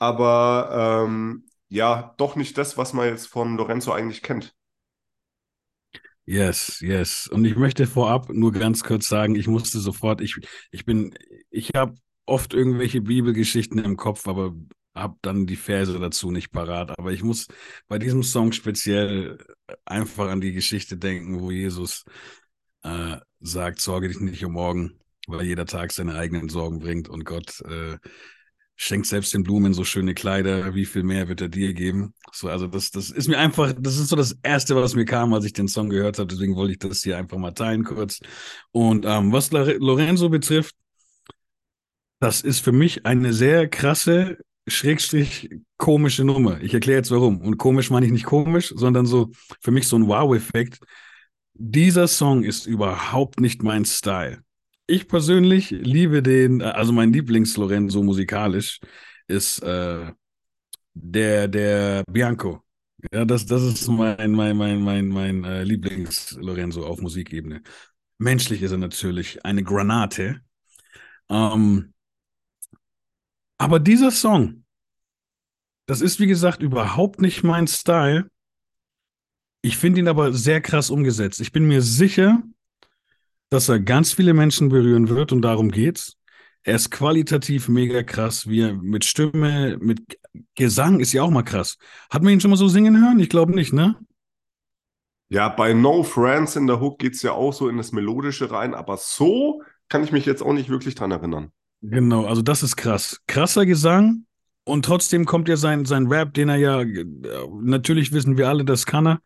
aber 0.00 1.04
ähm, 1.06 1.45
ja, 1.68 2.14
doch 2.18 2.36
nicht 2.36 2.56
das, 2.58 2.76
was 2.76 2.92
man 2.92 3.08
jetzt 3.08 3.26
von 3.26 3.56
Lorenzo 3.56 3.92
eigentlich 3.92 4.22
kennt. 4.22 4.54
Yes, 6.24 6.80
yes. 6.80 7.28
Und 7.28 7.44
ich 7.44 7.54
möchte 7.56 7.86
vorab 7.86 8.28
nur 8.30 8.52
ganz 8.52 8.82
kurz 8.82 9.08
sagen, 9.08 9.36
ich 9.36 9.46
musste 9.46 9.78
sofort, 9.78 10.20
ich, 10.20 10.34
ich 10.72 10.84
bin, 10.84 11.14
ich 11.50 11.70
habe 11.74 11.94
oft 12.26 12.52
irgendwelche 12.52 13.00
Bibelgeschichten 13.00 13.78
im 13.78 13.96
Kopf, 13.96 14.26
aber 14.26 14.54
habe 14.92 15.16
dann 15.22 15.46
die 15.46 15.56
Verse 15.56 15.96
dazu 15.98 16.32
nicht 16.32 16.50
parat. 16.50 16.98
Aber 16.98 17.12
ich 17.12 17.22
muss 17.22 17.46
bei 17.86 17.98
diesem 17.98 18.22
Song 18.24 18.52
speziell 18.52 19.38
einfach 19.84 20.28
an 20.28 20.40
die 20.40 20.52
Geschichte 20.52 20.96
denken, 20.96 21.40
wo 21.40 21.50
Jesus 21.50 22.04
äh, 22.82 23.18
sagt, 23.40 23.80
sorge 23.80 24.08
dich 24.08 24.18
nicht 24.20 24.44
um 24.44 24.52
morgen, 24.52 24.98
weil 25.28 25.46
jeder 25.46 25.66
Tag 25.66 25.92
seine 25.92 26.16
eigenen 26.16 26.48
Sorgen 26.48 26.80
bringt 26.80 27.08
und 27.08 27.24
Gott 27.24 27.60
äh, 27.60 27.98
schenkt 28.76 29.06
selbst 29.06 29.32
den 29.32 29.42
Blumen 29.42 29.72
so 29.72 29.84
schöne 29.84 30.14
Kleider, 30.14 30.74
wie 30.74 30.84
viel 30.84 31.02
mehr 31.02 31.28
wird 31.28 31.40
er 31.40 31.48
dir 31.48 31.72
geben? 31.72 32.14
So, 32.32 32.48
also 32.48 32.66
das, 32.66 32.90
das 32.90 33.10
ist 33.10 33.26
mir 33.26 33.38
einfach, 33.38 33.72
das 33.78 33.98
ist 33.98 34.08
so 34.08 34.16
das 34.16 34.36
Erste, 34.42 34.76
was 34.76 34.94
mir 34.94 35.06
kam, 35.06 35.32
als 35.32 35.46
ich 35.46 35.54
den 35.54 35.68
Song 35.68 35.88
gehört 35.88 36.18
habe. 36.18 36.28
Deswegen 36.28 36.56
wollte 36.56 36.72
ich 36.72 36.78
das 36.78 37.02
hier 37.02 37.16
einfach 37.16 37.38
mal 37.38 37.52
teilen 37.52 37.84
kurz. 37.84 38.20
Und 38.72 39.06
ähm, 39.06 39.32
was 39.32 39.50
Lorenzo 39.50 40.28
betrifft, 40.28 40.74
das 42.20 42.42
ist 42.42 42.60
für 42.60 42.72
mich 42.72 43.06
eine 43.06 43.32
sehr 43.32 43.68
krasse, 43.68 44.38
schrägstrich 44.66 45.50
komische 45.78 46.24
Nummer. 46.24 46.60
Ich 46.60 46.74
erkläre 46.74 46.98
jetzt 46.98 47.10
warum. 47.10 47.40
Und 47.40 47.56
komisch 47.56 47.90
meine 47.90 48.06
ich 48.06 48.12
nicht 48.12 48.24
komisch, 48.26 48.72
sondern 48.76 49.06
so 49.06 49.30
für 49.60 49.70
mich 49.70 49.88
so 49.88 49.96
ein 49.96 50.06
Wow-Effekt. 50.06 50.80
Dieser 51.54 52.08
Song 52.08 52.42
ist 52.42 52.66
überhaupt 52.66 53.40
nicht 53.40 53.62
mein 53.62 53.86
Style. 53.86 54.42
Ich 54.86 55.08
persönlich 55.08 55.70
liebe 55.70 56.22
den, 56.22 56.62
also 56.62 56.92
mein 56.92 57.12
Lieblings-Lorenzo 57.12 58.02
musikalisch 58.02 58.80
ist 59.26 59.60
äh, 59.62 60.12
der, 60.94 61.48
der 61.48 62.04
Bianco. 62.08 62.62
Ja, 63.12 63.24
das, 63.24 63.46
das 63.46 63.62
ist 63.62 63.88
mein, 63.88 64.30
mein, 64.30 64.56
mein, 64.56 64.80
mein, 64.80 65.08
mein 65.08 65.44
äh, 65.44 65.64
Lieblings-Lorenzo 65.64 66.86
auf 66.86 67.00
Musikebene. 67.00 67.62
Menschlich 68.18 68.62
ist 68.62 68.70
er 68.70 68.78
natürlich 68.78 69.44
eine 69.44 69.62
Granate. 69.62 70.40
Ähm, 71.28 71.92
aber 73.58 73.80
dieser 73.80 74.10
Song, 74.10 74.64
das 75.86 76.00
ist 76.00 76.20
wie 76.20 76.26
gesagt 76.26 76.62
überhaupt 76.62 77.20
nicht 77.20 77.42
mein 77.42 77.66
Style. 77.66 78.30
Ich 79.62 79.76
finde 79.78 80.00
ihn 80.00 80.08
aber 80.08 80.32
sehr 80.32 80.60
krass 80.60 80.90
umgesetzt. 80.90 81.40
Ich 81.40 81.52
bin 81.52 81.66
mir 81.66 81.82
sicher, 81.82 82.42
dass 83.50 83.68
er 83.68 83.80
ganz 83.80 84.12
viele 84.12 84.34
Menschen 84.34 84.68
berühren 84.68 85.08
wird 85.08 85.32
und 85.32 85.42
darum 85.42 85.70
geht's. 85.70 86.16
Er 86.62 86.76
ist 86.76 86.90
qualitativ 86.90 87.68
mega 87.68 88.02
krass, 88.02 88.48
wie 88.48 88.60
er 88.62 88.74
mit 88.74 89.04
Stimme, 89.04 89.78
mit 89.80 90.18
Gesang 90.56 91.00
ist 91.00 91.12
ja 91.12 91.22
auch 91.22 91.30
mal 91.30 91.42
krass. 91.44 91.78
Hat 92.10 92.22
man 92.22 92.32
ihn 92.32 92.40
schon 92.40 92.50
mal 92.50 92.56
so 92.56 92.68
singen 92.68 93.00
hören? 93.00 93.20
Ich 93.20 93.28
glaube 93.28 93.54
nicht, 93.54 93.72
ne? 93.72 93.96
Ja, 95.28 95.48
bei 95.48 95.72
No 95.72 96.02
Friends 96.02 96.56
in 96.56 96.66
der 96.66 96.80
Hook 96.80 96.98
geht 96.98 97.14
es 97.14 97.22
ja 97.22 97.32
auch 97.32 97.52
so 97.52 97.68
in 97.68 97.76
das 97.76 97.92
Melodische 97.92 98.50
rein, 98.50 98.74
aber 98.74 98.96
so 98.96 99.62
kann 99.88 100.04
ich 100.04 100.12
mich 100.12 100.24
jetzt 100.26 100.42
auch 100.42 100.52
nicht 100.52 100.68
wirklich 100.68 100.94
dran 100.94 101.10
erinnern. 101.10 101.52
Genau, 101.82 102.24
also 102.26 102.42
das 102.42 102.62
ist 102.62 102.76
krass. 102.76 103.20
Krasser 103.26 103.66
Gesang, 103.66 104.24
Und 104.64 104.84
trotzdem 104.84 105.26
kommt 105.26 105.48
ja 105.48 105.56
sein, 105.56 105.86
sein 105.86 106.08
Rap, 106.08 106.34
den 106.34 106.50
er 106.50 106.56
ja, 106.56 106.82
äh, 106.82 107.06
natürlich 107.62 108.12
wissen 108.12 108.38
wir 108.38 108.48
alle, 108.48 108.64
das 108.66 108.86
kann 108.86 109.06
er. 109.08 109.20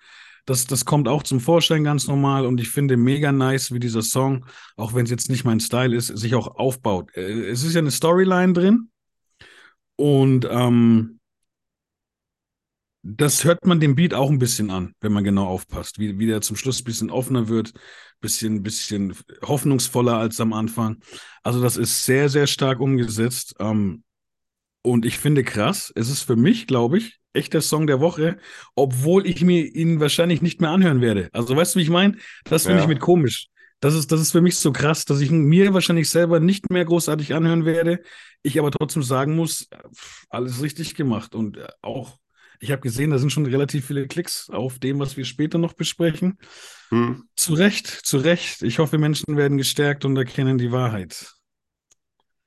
Das, 0.47 0.67
das 0.67 0.85
kommt 0.85 1.09
auch 1.09 1.23
zum 1.23 1.41
Vorschein 1.41 1.85
ganz 1.85 2.07
normal 2.09 2.47
und 2.47 2.61
ich 2.61 2.69
finde 2.71 2.97
mega 2.97 3.33
nice, 3.33 3.73
wie 3.73 3.81
dieser 3.81 4.03
Song, 4.03 4.47
auch 4.77 4.95
wenn 4.95 5.05
es 5.05 5.11
jetzt 5.11 5.31
nicht 5.31 5.45
mein 5.45 5.61
Style 5.61 5.95
ist, 5.95 6.09
sich 6.09 6.35
auch 6.35 6.57
aufbaut. 6.57 7.15
Äh, 7.15 7.51
es 7.51 7.63
ist 7.63 7.75
ja 7.75 7.81
eine 7.81 7.91
Storyline 7.91 8.53
drin 8.53 8.91
und 9.97 10.47
ähm, 10.51 11.21
das 13.03 13.45
hört 13.45 13.65
man 13.65 13.81
dem 13.81 13.95
Beat 13.95 14.13
auch 14.13 14.31
ein 14.31 14.39
bisschen 14.39 14.71
an, 14.71 14.95
wenn 15.01 15.13
man 15.13 15.25
genau 15.25 15.47
aufpasst, 15.47 15.99
wie, 15.99 16.19
wie 16.19 16.27
der 16.27 16.43
zum 16.43 16.57
Schluss 16.57 16.81
ein 16.81 16.85
bisschen 16.85 17.11
offener 17.11 17.49
wird, 17.49 17.73
bisschen, 18.21 18.63
bisschen 18.63 19.15
hoffnungsvoller 19.43 20.17
als 20.17 20.41
am 20.41 20.53
Anfang. 20.53 21.03
Also 21.43 21.63
das 21.63 21.77
ist 21.77 22.05
sehr, 22.05 22.29
sehr 22.29 22.47
stark 22.47 22.81
umgesetzt. 22.81 23.55
Ähm, 23.59 24.05
und 24.83 25.05
ich 25.05 25.19
finde 25.19 25.45
krass, 25.45 25.93
es 25.95 26.11
ist 26.11 26.23
für 26.23 26.37
mich, 26.37 26.67
glaube 26.67 26.99
ich, 26.99 27.20
echt 27.33 27.55
der 27.55 27.61
Song 27.61 27.87
der 27.87 28.01
Woche, 28.01 28.39
obwohl 28.75 29.27
ich 29.27 29.43
mir 29.43 29.65
ihn 29.65 30.01
wahrscheinlich 30.01 30.43
nicht 30.43 30.61
mehr 30.61 30.71
anhören 30.71 31.01
werde. 31.01 31.29
Also 31.33 31.55
weißt 31.57 31.75
du, 31.75 31.79
wie 31.79 31.83
ich 31.85 31.91
meine? 31.91 32.17
Das 32.45 32.65
finde 32.65 32.79
ja. 32.79 32.83
ich 32.83 32.89
mit 32.89 33.01
komisch. 33.01 33.49
Das 33.81 33.95
ist, 33.95 34.13
das 34.13 34.21
ist 34.21 34.33
für 34.33 34.43
mich 34.43 34.59
so 34.59 34.73
krass, 34.73 35.07
dass 35.07 35.21
ich 35.21 35.31
mir 35.31 35.73
wahrscheinlich 35.73 36.11
selber 36.11 36.39
nicht 36.39 36.71
mehr 36.71 36.85
großartig 36.85 37.35
anhören 37.35 37.65
werde. 37.65 38.03
Ich 38.43 38.59
aber 38.59 38.71
trotzdem 38.71 39.03
sagen 39.03 39.35
muss, 39.35 39.69
alles 40.29 40.63
richtig 40.63 40.95
gemacht. 40.95 41.35
Und 41.35 41.59
auch, 41.81 42.19
ich 42.61 42.73
habe 42.73 42.83
gesehen, 42.83 43.11
da 43.11 43.19
sind 43.19 43.33
schon 43.33 43.47
relativ 43.47 43.87
viele 43.87 44.07
Klicks 44.07 44.51
auf 44.51 44.79
dem, 44.79 44.99
was 44.99 45.17
wir 45.17 45.25
später 45.25 45.57
noch 45.57 45.73
besprechen. 45.73 46.39
Hm. 46.91 47.25
Zu 47.37 47.55
Recht, 47.55 47.87
zu 47.87 48.19
Recht. 48.19 48.63
Ich 48.63 48.79
hoffe, 48.79 48.99
Menschen 48.99 49.39
werden 49.39 49.57
gestärkt 49.57 50.05
und 50.05 50.15
erkennen 50.17 50.59
die 50.59 50.73
Wahrheit. 50.73 51.33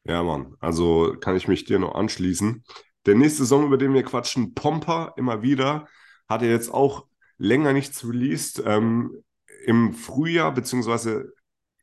Ja, 0.05 0.21
Mann. 0.21 0.55
Also 0.59 1.15
kann 1.19 1.35
ich 1.35 1.47
mich 1.47 1.65
dir 1.65 1.79
noch 1.79 1.95
anschließen. 1.95 2.63
Der 3.05 3.15
nächste 3.15 3.45
Song, 3.45 3.65
über 3.65 3.77
den 3.77 3.93
wir 3.93 4.03
quatschen, 4.03 4.53
Pomper, 4.53 5.13
immer 5.17 5.41
wieder, 5.41 5.87
hat 6.29 6.41
er 6.41 6.49
jetzt 6.49 6.73
auch 6.73 7.05
länger 7.37 7.73
nichts 7.73 8.05
released. 8.05 8.63
Ähm, 8.65 9.23
Im 9.65 9.93
Frühjahr, 9.93 10.53
beziehungsweise 10.53 11.33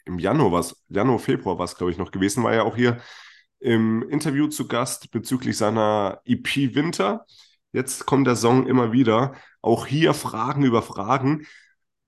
im 0.04 0.18
Januar, 0.18 0.52
was, 0.52 0.82
Januar, 0.88 1.18
Februar 1.18 1.58
war 1.58 1.64
es, 1.64 1.76
glaube 1.76 1.92
ich, 1.92 1.98
noch 1.98 2.10
gewesen, 2.10 2.42
war 2.42 2.52
er 2.52 2.64
auch 2.64 2.76
hier 2.76 3.00
im 3.60 4.02
Interview 4.08 4.48
zu 4.48 4.66
Gast 4.66 5.10
bezüglich 5.10 5.56
seiner 5.56 6.20
EP 6.24 6.74
Winter. 6.74 7.26
Jetzt 7.72 8.06
kommt 8.06 8.26
der 8.26 8.36
Song 8.36 8.66
immer 8.66 8.92
wieder. 8.92 9.34
Auch 9.60 9.86
hier 9.86 10.14
Fragen 10.14 10.64
über 10.64 10.82
Fragen. 10.82 11.46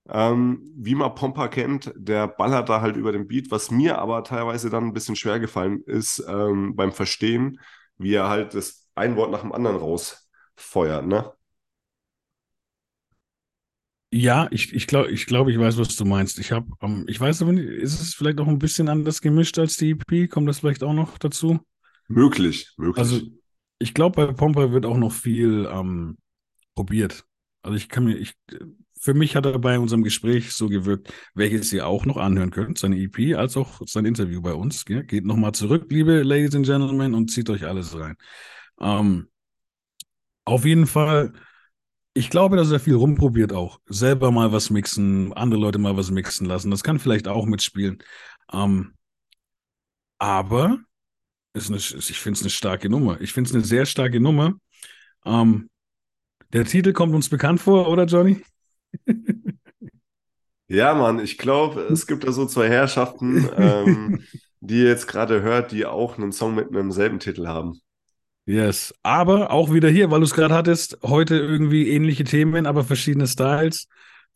Ähm, 0.09 0.73
wie 0.77 0.97
man 0.97 1.15
Pompa 1.15 1.47
kennt, 1.49 1.93
der 1.95 2.27
ballert 2.27 2.69
da 2.69 2.81
halt 2.81 2.97
über 2.97 3.13
den 3.13 3.29
Beat, 3.29 3.51
was 3.53 3.71
mir 3.71 3.99
aber 3.99 4.25
teilweise 4.25 4.69
dann 4.69 4.87
ein 4.87 4.93
bisschen 4.93 5.15
schwer 5.15 5.39
gefallen 5.39 5.83
ist 5.87 6.25
ähm, 6.27 6.75
beim 6.75 6.91
Verstehen, 6.93 7.61
wie 7.99 8.15
er 8.15 8.29
halt 8.29 8.55
das 8.55 8.82
ein 8.95 9.17
Wort 9.17 9.31
nach 9.31 9.43
dem 9.43 9.53
anderen 9.53 9.77
rausfeuert, 9.77 11.07
ne? 11.07 11.33
Ja, 14.15 14.47
ich, 14.51 14.75
ich 14.75 14.87
glaube, 14.87 15.11
ich, 15.11 15.25
glaub, 15.25 15.49
ich 15.49 15.59
weiß, 15.59 15.79
was 15.79 15.97
du 15.97 16.05
meinst. 16.05 16.39
Ich 16.39 16.53
habe, 16.53 16.67
ähm, 16.83 17.07
ich 17.09 17.19
weiß 17.19 17.41
aber 17.41 17.53
nicht, 17.53 17.67
ist 17.67 17.99
es 17.99 18.15
vielleicht 18.15 18.41
auch 18.41 18.47
ein 18.47 18.59
bisschen 18.59 18.91
anders 18.91 19.23
gemischt 19.23 19.59
als 19.59 19.79
die 19.79 19.93
EP? 19.93 20.29
Kommt 20.29 20.49
das 20.49 20.59
vielleicht 20.59 20.83
auch 20.83 20.93
noch 20.93 21.17
dazu? 21.17 21.61
Möglich, 22.09 22.73
möglich. 22.77 22.99
Also, 22.99 23.21
ich 23.79 23.95
glaube, 23.95 24.27
bei 24.27 24.33
Pompa 24.35 24.71
wird 24.71 24.85
auch 24.85 24.99
noch 24.99 25.13
viel 25.13 25.67
ähm, 25.73 26.19
probiert. 26.75 27.25
Also 27.63 27.77
ich 27.77 27.89
kann 27.89 28.05
mir, 28.05 28.17
ich, 28.17 28.35
für 29.01 29.15
mich 29.15 29.35
hat 29.35 29.47
er 29.47 29.59
bei 29.59 29.79
unserem 29.79 30.03
Gespräch 30.03 30.53
so 30.53 30.69
gewirkt, 30.69 31.13
welches 31.35 31.73
ihr 31.73 31.87
auch 31.87 32.05
noch 32.05 32.17
anhören 32.17 32.51
könnt, 32.51 32.79
seine 32.79 32.99
EP, 32.99 33.37
als 33.37 33.57
auch 33.57 33.81
sein 33.87 34.05
Interview 34.05 34.43
bei 34.43 34.53
uns. 34.53 34.85
Ja? 34.89 35.03
Geht 35.03 35.25
nochmal 35.25 35.53
zurück, 35.53 35.87
liebe 35.91 36.23
Ladies 36.23 36.55
and 36.55 36.67
Gentlemen, 36.67 37.15
und 37.15 37.31
zieht 37.31 37.51
euch 37.51 37.65
alles 37.65 37.99
rein. 37.99 38.17
Ähm, 38.83 39.29
auf 40.45 40.65
jeden 40.65 40.87
Fall, 40.87 41.33
ich 42.15 42.31
glaube, 42.31 42.57
dass 42.57 42.71
er 42.71 42.81
viel 42.81 42.95
rumprobiert 42.95 43.53
auch. 43.53 43.81
Selber 43.87 44.31
mal 44.31 44.53
was 44.53 44.71
mixen, 44.71 45.33
andere 45.33 45.61
Leute 45.61 45.79
mal 45.79 45.97
was 45.97 46.11
mixen 46.11 46.47
lassen. 46.47 46.71
Das 46.71 46.83
kann 46.83 46.99
vielleicht 46.99 47.29
auch 47.29 47.47
mitspielen. 47.47 48.03
Ähm, 48.53 48.95
aber 50.19 50.79
ist 51.55 51.69
eine, 51.69 51.79
ich 51.79 52.21
finde 52.21 52.39
es 52.39 52.43
eine 52.43 52.51
starke 52.51 52.89
Nummer. 52.89 53.21
Ich 53.21 53.33
finde 53.33 53.49
es 53.49 53.55
eine 53.55 53.65
sehr 53.65 53.87
starke 53.87 54.21
Nummer. 54.21 54.55
Ähm, 55.25 55.71
der 56.53 56.65
Titel 56.65 56.93
kommt 56.93 57.15
uns 57.15 57.29
bekannt 57.29 57.61
vor, 57.61 57.89
oder 57.89 58.05
Johnny? 58.05 58.43
Ja, 60.69 60.95
Mann, 60.95 61.19
ich 61.19 61.37
glaube, 61.37 61.83
es 61.83 62.07
gibt 62.07 62.25
da 62.25 62.33
so 62.33 62.47
zwei 62.47 62.67
Herrschaften, 62.67 63.47
ähm, 63.59 64.25
die 64.61 64.79
ihr 64.79 64.89
jetzt 64.89 65.07
gerade 65.07 65.43
hört, 65.43 65.71
die 65.71 65.85
auch 65.85 66.17
einen 66.17 66.33
Song 66.33 66.55
mit 66.55 66.71
einem 66.71 66.91
selben 66.93 67.19
Titel 67.19 67.47
haben. 67.47 67.82
Yes, 68.45 68.93
aber 69.03 69.53
auch 69.53 69.73
wieder 69.73 69.89
hier, 69.89 70.11
weil 70.11 70.21
du 70.21 70.25
es 70.25 70.35
gerade 70.35 70.55
hattest, 70.55 70.99
heute 71.03 71.37
irgendwie 71.37 71.91
ähnliche 71.91 72.25
Themen, 72.25 72.67
aber 72.67 72.83
verschiedene 72.83 73.27
Styles. 73.27 73.87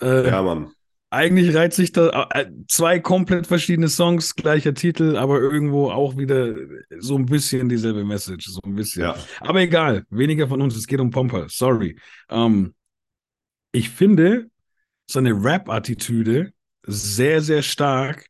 Äh, 0.01 0.29
ja, 0.29 0.43
Mann. 0.43 0.71
Eigentlich 1.11 1.55
reiht 1.55 1.73
sich 1.73 1.93
da 1.93 2.29
äh, 2.31 2.47
zwei 2.69 2.99
komplett 3.01 3.47
verschiedene 3.47 3.89
Songs, 3.89 4.35
gleicher 4.35 4.75
Titel, 4.75 5.17
aber 5.17 5.41
irgendwo 5.41 5.91
auch 5.91 6.17
wieder 6.17 6.55
so 6.99 7.17
ein 7.17 7.27
bisschen 7.27 7.69
dieselbe 7.69 8.05
Message, 8.05 8.47
so 8.47 8.61
ein 8.65 8.75
bisschen. 8.75 9.03
Ja. 9.03 9.17
Aber 9.41 9.61
egal, 9.61 10.05
weniger 10.11 10.49
von 10.49 10.61
uns, 10.61 10.77
es 10.77 10.87
geht 10.87 11.01
um 11.01 11.11
Pomper, 11.11 11.47
sorry. 11.49 11.99
Ähm, 12.29 12.75
ich 13.73 13.91
finde 13.91 14.51
seine 15.09 15.33
Rap-Attitüde 15.33 16.53
sehr, 16.87 17.41
sehr 17.41 17.63
stark 17.63 18.27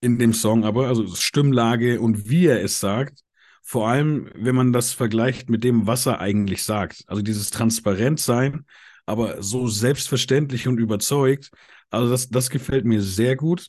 in 0.00 0.18
dem 0.18 0.32
Song, 0.32 0.64
aber 0.64 0.88
also 0.88 1.06
Stimmlage 1.14 2.00
und 2.00 2.28
wie 2.28 2.46
er 2.46 2.62
es 2.62 2.80
sagt, 2.80 3.22
vor 3.68 3.86
allem, 3.86 4.30
wenn 4.34 4.54
man 4.54 4.72
das 4.72 4.94
vergleicht 4.94 5.50
mit 5.50 5.62
dem, 5.62 5.86
was 5.86 6.06
er 6.06 6.20
eigentlich 6.20 6.62
sagt. 6.62 7.04
Also 7.06 7.20
dieses 7.20 7.50
Transparentsein, 7.50 8.64
aber 9.04 9.42
so 9.42 9.68
selbstverständlich 9.68 10.66
und 10.66 10.78
überzeugt. 10.78 11.50
Also 11.90 12.08
das, 12.10 12.30
das 12.30 12.48
gefällt 12.48 12.86
mir 12.86 13.02
sehr 13.02 13.36
gut. 13.36 13.66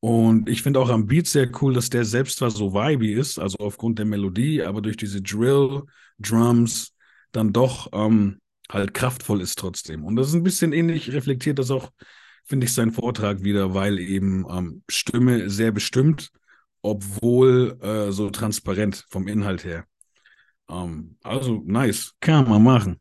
Und 0.00 0.48
ich 0.48 0.62
finde 0.62 0.80
auch 0.80 0.88
am 0.88 1.06
Beat 1.06 1.28
sehr 1.28 1.48
cool, 1.62 1.72
dass 1.72 1.90
der 1.90 2.04
selbst 2.04 2.38
zwar 2.38 2.50
so 2.50 2.74
vibey 2.74 3.12
ist, 3.12 3.38
also 3.38 3.58
aufgrund 3.58 4.00
der 4.00 4.06
Melodie, 4.06 4.64
aber 4.64 4.82
durch 4.82 4.96
diese 4.96 5.22
Drill, 5.22 5.82
Drums 6.18 6.92
dann 7.30 7.52
doch 7.52 7.88
ähm, 7.92 8.40
halt 8.68 8.94
kraftvoll 8.94 9.42
ist 9.42 9.60
trotzdem. 9.60 10.04
Und 10.04 10.16
das 10.16 10.26
ist 10.26 10.34
ein 10.34 10.42
bisschen 10.42 10.72
ähnlich 10.72 11.12
reflektiert 11.12 11.60
das 11.60 11.70
auch, 11.70 11.92
finde 12.44 12.66
ich, 12.66 12.72
sein 12.72 12.90
Vortrag 12.90 13.44
wieder, 13.44 13.74
weil 13.74 14.00
eben 14.00 14.44
ähm, 14.50 14.82
Stimme 14.88 15.48
sehr 15.50 15.70
bestimmt, 15.70 16.32
obwohl 16.82 17.78
äh, 17.82 18.12
so 18.12 18.30
transparent 18.30 19.04
vom 19.08 19.28
Inhalt 19.28 19.64
her. 19.64 19.84
Ähm, 20.68 21.16
also 21.22 21.62
nice, 21.64 22.14
kann 22.20 22.48
man 22.48 22.62
machen. 22.62 23.00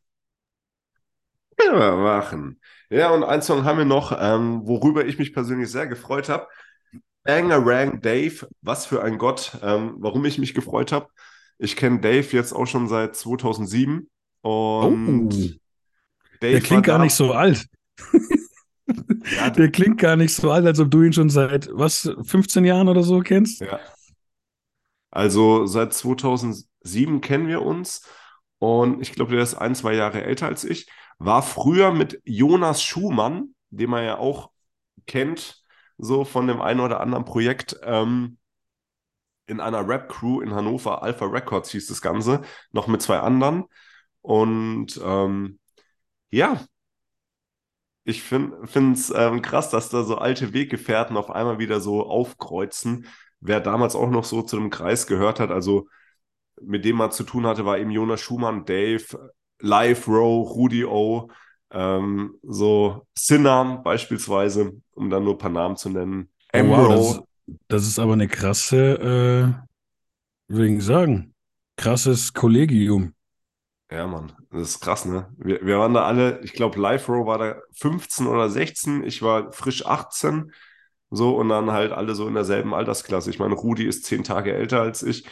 Kann 1.58 1.78
man 1.78 2.02
machen. 2.02 2.62
Ja, 2.90 3.12
und 3.12 3.24
ein 3.24 3.42
Song 3.42 3.64
haben 3.64 3.78
wir 3.78 3.86
noch, 3.86 4.18
ähm, 4.20 4.62
worüber 4.66 5.06
ich 5.06 5.20
mich 5.20 5.34
persönlich 5.34 5.70
sehr 5.70 5.88
gefreut 5.88 6.30
habe. 6.30 6.48
Bangarang 7.24 8.02
Dave, 8.02 8.48
was 8.62 8.86
für 8.86 9.04
ein 9.04 9.18
Gott. 9.18 9.58
Ähm, 9.62 9.96
warum 10.00 10.26
ich 10.26 10.40
mich 10.40 10.54
gefreut 10.54 10.92
habe. 10.92 11.08
Ich 11.58 11.76
kenne 11.76 12.00
Dave 12.00 12.28
jetzt 12.32 12.54
auch 12.54 12.66
schon 12.66 12.88
seit 12.88 13.16
2007 13.16 14.10
und 14.42 15.34
oh, 15.34 15.50
der 16.42 16.62
klingt 16.62 16.86
gar 16.86 17.00
nicht 17.00 17.14
so 17.14 17.34
alt. 17.34 17.68
Ja, 19.38 19.50
der 19.50 19.72
klingt 19.72 20.00
gar 20.00 20.16
nicht 20.16 20.34
so 20.34 20.52
alt, 20.52 20.66
als 20.66 20.80
ob 20.80 20.92
du 20.92 21.04
ihn 21.04 21.14
schon 21.14 21.30
seit, 21.30 21.70
was, 21.72 22.10
15 22.24 22.66
Jahren 22.66 22.88
oder 22.88 23.04
so 23.04 23.20
kennst? 23.20 23.62
Ja. 23.62 23.80
Also 25.12 25.66
seit 25.66 25.94
2007 25.94 27.22
kennen 27.22 27.48
wir 27.48 27.62
uns 27.62 28.02
und 28.60 29.02
ich 29.02 29.14
glaube, 29.14 29.34
der 29.34 29.44
ist 29.44 29.56
ein, 29.56 29.76
zwei 29.76 29.94
Jahre 29.96 30.24
älter 30.24 30.48
als 30.48 30.64
ich. 30.64 30.88
War 31.18 31.42
früher 31.42 31.92
mit 31.92 32.22
Jonas 32.26 32.84
Schumann, 32.84 33.56
den 33.70 33.90
man 33.90 34.06
ja 34.06 34.18
auch 34.18 34.52
kennt, 35.06 35.64
so 35.98 36.24
von 36.24 36.48
dem 36.48 36.62
einen 36.62 36.80
oder 36.80 37.00
anderen 37.02 37.26
Projekt, 37.26 37.80
ähm, 37.84 38.38
in 39.48 39.60
einer 39.60 39.88
Rap-Crew 39.88 40.42
in 40.42 40.54
Hannover, 40.54 41.02
Alpha 41.02 41.26
Records 41.26 41.72
hieß 41.72 41.88
das 41.88 42.02
Ganze, 42.02 42.42
noch 42.72 42.88
mit 42.88 43.02
zwei 43.02 43.20
anderen. 43.20 43.66
Und 44.22 45.00
ähm, 45.04 45.60
ja, 46.30 46.62
ich 48.10 48.24
finde 48.24 48.68
es 48.94 49.14
ähm, 49.16 49.42
krass, 49.42 49.70
dass 49.70 49.90
da 49.90 50.04
so 50.04 50.18
alte 50.18 50.54
Weggefährten 50.54 51.16
auf 51.16 51.30
einmal 51.30 51.60
wieder 51.60 51.80
so 51.80 52.06
aufkreuzen. 52.06 53.06
Wer 53.40 53.62
damals 53.62 53.96
auch 53.96 54.10
noch 54.10 54.24
so 54.24 54.42
zu 54.42 54.58
dem 54.58 54.70
Kreis 54.70 55.08
gehört 55.08 55.40
hat, 55.40 55.52
also 55.52 55.88
mit 56.62 56.84
dem 56.86 56.98
man 56.98 57.12
zu 57.12 57.24
tun 57.24 57.46
hatte, 57.46 57.66
war 57.66 57.78
eben 57.78 57.92
Jonas 57.92 58.20
Schumann, 58.20 58.66
Dave, 58.66 59.32
Live 59.60 60.08
Row, 60.08 60.50
Rudi 60.50 60.86
O, 60.86 61.30
ähm, 61.72 62.36
so 62.42 63.06
Sinner 63.18 63.82
beispielsweise, 63.84 64.74
um 64.96 65.10
dann 65.10 65.24
nur 65.24 65.36
ein 65.36 65.40
paar 65.40 65.52
Namen 65.52 65.78
zu 65.78 65.90
nennen. 65.90 66.30
Oh, 66.54 66.68
wow, 66.68 66.88
das, 66.88 67.58
das, 67.68 67.88
ist 67.88 68.00
aber 68.00 68.14
eine 68.14 68.28
krasse, 68.28 69.56
äh, 70.48 70.54
würde 70.54 70.74
ich 70.74 70.84
sagen, 70.84 71.34
krasses 71.78 72.34
Kollegium. 72.34 73.14
Ja, 73.92 74.06
Mann, 74.06 74.32
das 74.52 74.62
ist 74.70 74.80
krass, 74.82 75.06
ne? 75.06 75.34
Wir, 75.38 75.66
wir 75.66 75.80
waren 75.80 75.96
da 75.96 76.04
alle, 76.06 76.40
ich 76.44 76.54
glaube, 76.54 76.80
Live 76.80 77.10
Row 77.10 77.26
war 77.26 77.40
da 77.40 77.56
15 77.74 78.28
oder 78.28 78.50
16, 78.50 79.04
ich 79.04 79.24
war 79.24 79.52
frisch 79.52 79.84
18, 79.86 80.52
so 81.10 81.36
und 81.36 81.50
dann 81.50 81.72
halt 81.72 81.92
alle 81.92 82.14
so 82.14 82.28
in 82.28 82.36
derselben 82.36 82.74
Altersklasse. 82.76 83.32
Ich 83.32 83.40
meine, 83.40 83.56
Rudi 83.56 83.86
ist 83.88 84.06
zehn 84.06 84.24
Tage 84.24 84.54
älter 84.54 84.82
als 84.82 85.02
ich. 85.02 85.26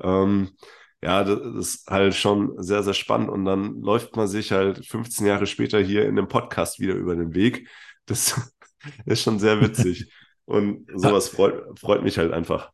Ähm, 0.00 0.50
ja, 1.02 1.24
das 1.24 1.40
ist 1.56 1.90
halt 1.90 2.14
schon 2.14 2.54
sehr, 2.62 2.82
sehr 2.84 2.94
spannend. 2.94 3.30
Und 3.30 3.44
dann 3.44 3.80
läuft 3.82 4.16
man 4.16 4.28
sich 4.28 4.52
halt 4.52 4.86
15 4.86 5.26
Jahre 5.26 5.46
später 5.46 5.80
hier 5.80 6.06
in 6.08 6.16
dem 6.16 6.28
Podcast 6.28 6.78
wieder 6.80 6.94
über 6.94 7.16
den 7.16 7.34
Weg. 7.34 7.68
Das 8.06 8.40
ist 9.06 9.22
schon 9.22 9.40
sehr 9.40 9.60
witzig. 9.60 10.08
Und 10.44 10.86
sowas 10.94 11.28
freut, 11.28 11.78
freut 11.78 12.02
mich 12.02 12.16
halt 12.18 12.32
einfach. 12.32 12.70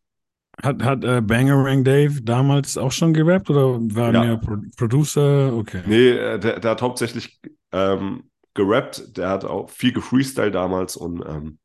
Hat, 0.63 0.83
hat 0.83 1.05
äh, 1.05 1.21
Bangerang 1.23 1.85
Dave 1.85 2.23
damals 2.23 2.77
auch 2.77 2.93
schon 2.93 3.15
gerappt 3.15 3.49
oder 3.51 3.79
war 3.81 4.13
ja. 4.13 4.25
er 4.25 4.37
Pro 4.37 4.57
Producer? 4.77 5.55
Okay. 5.55 5.83
Nee, 5.87 6.11
äh, 6.11 6.39
der, 6.39 6.61
der 6.61 6.71
hat 6.73 6.83
hauptsächlich 6.83 7.41
ähm, 7.73 8.31
gerappt. 8.55 9.17
Der 9.17 9.31
hat 9.31 9.45
auch 9.45 9.71
viel 9.71 9.93
gefreestylt 9.93 10.55
damals 10.55 10.97
und 10.97 11.25
ähm, 11.27 11.59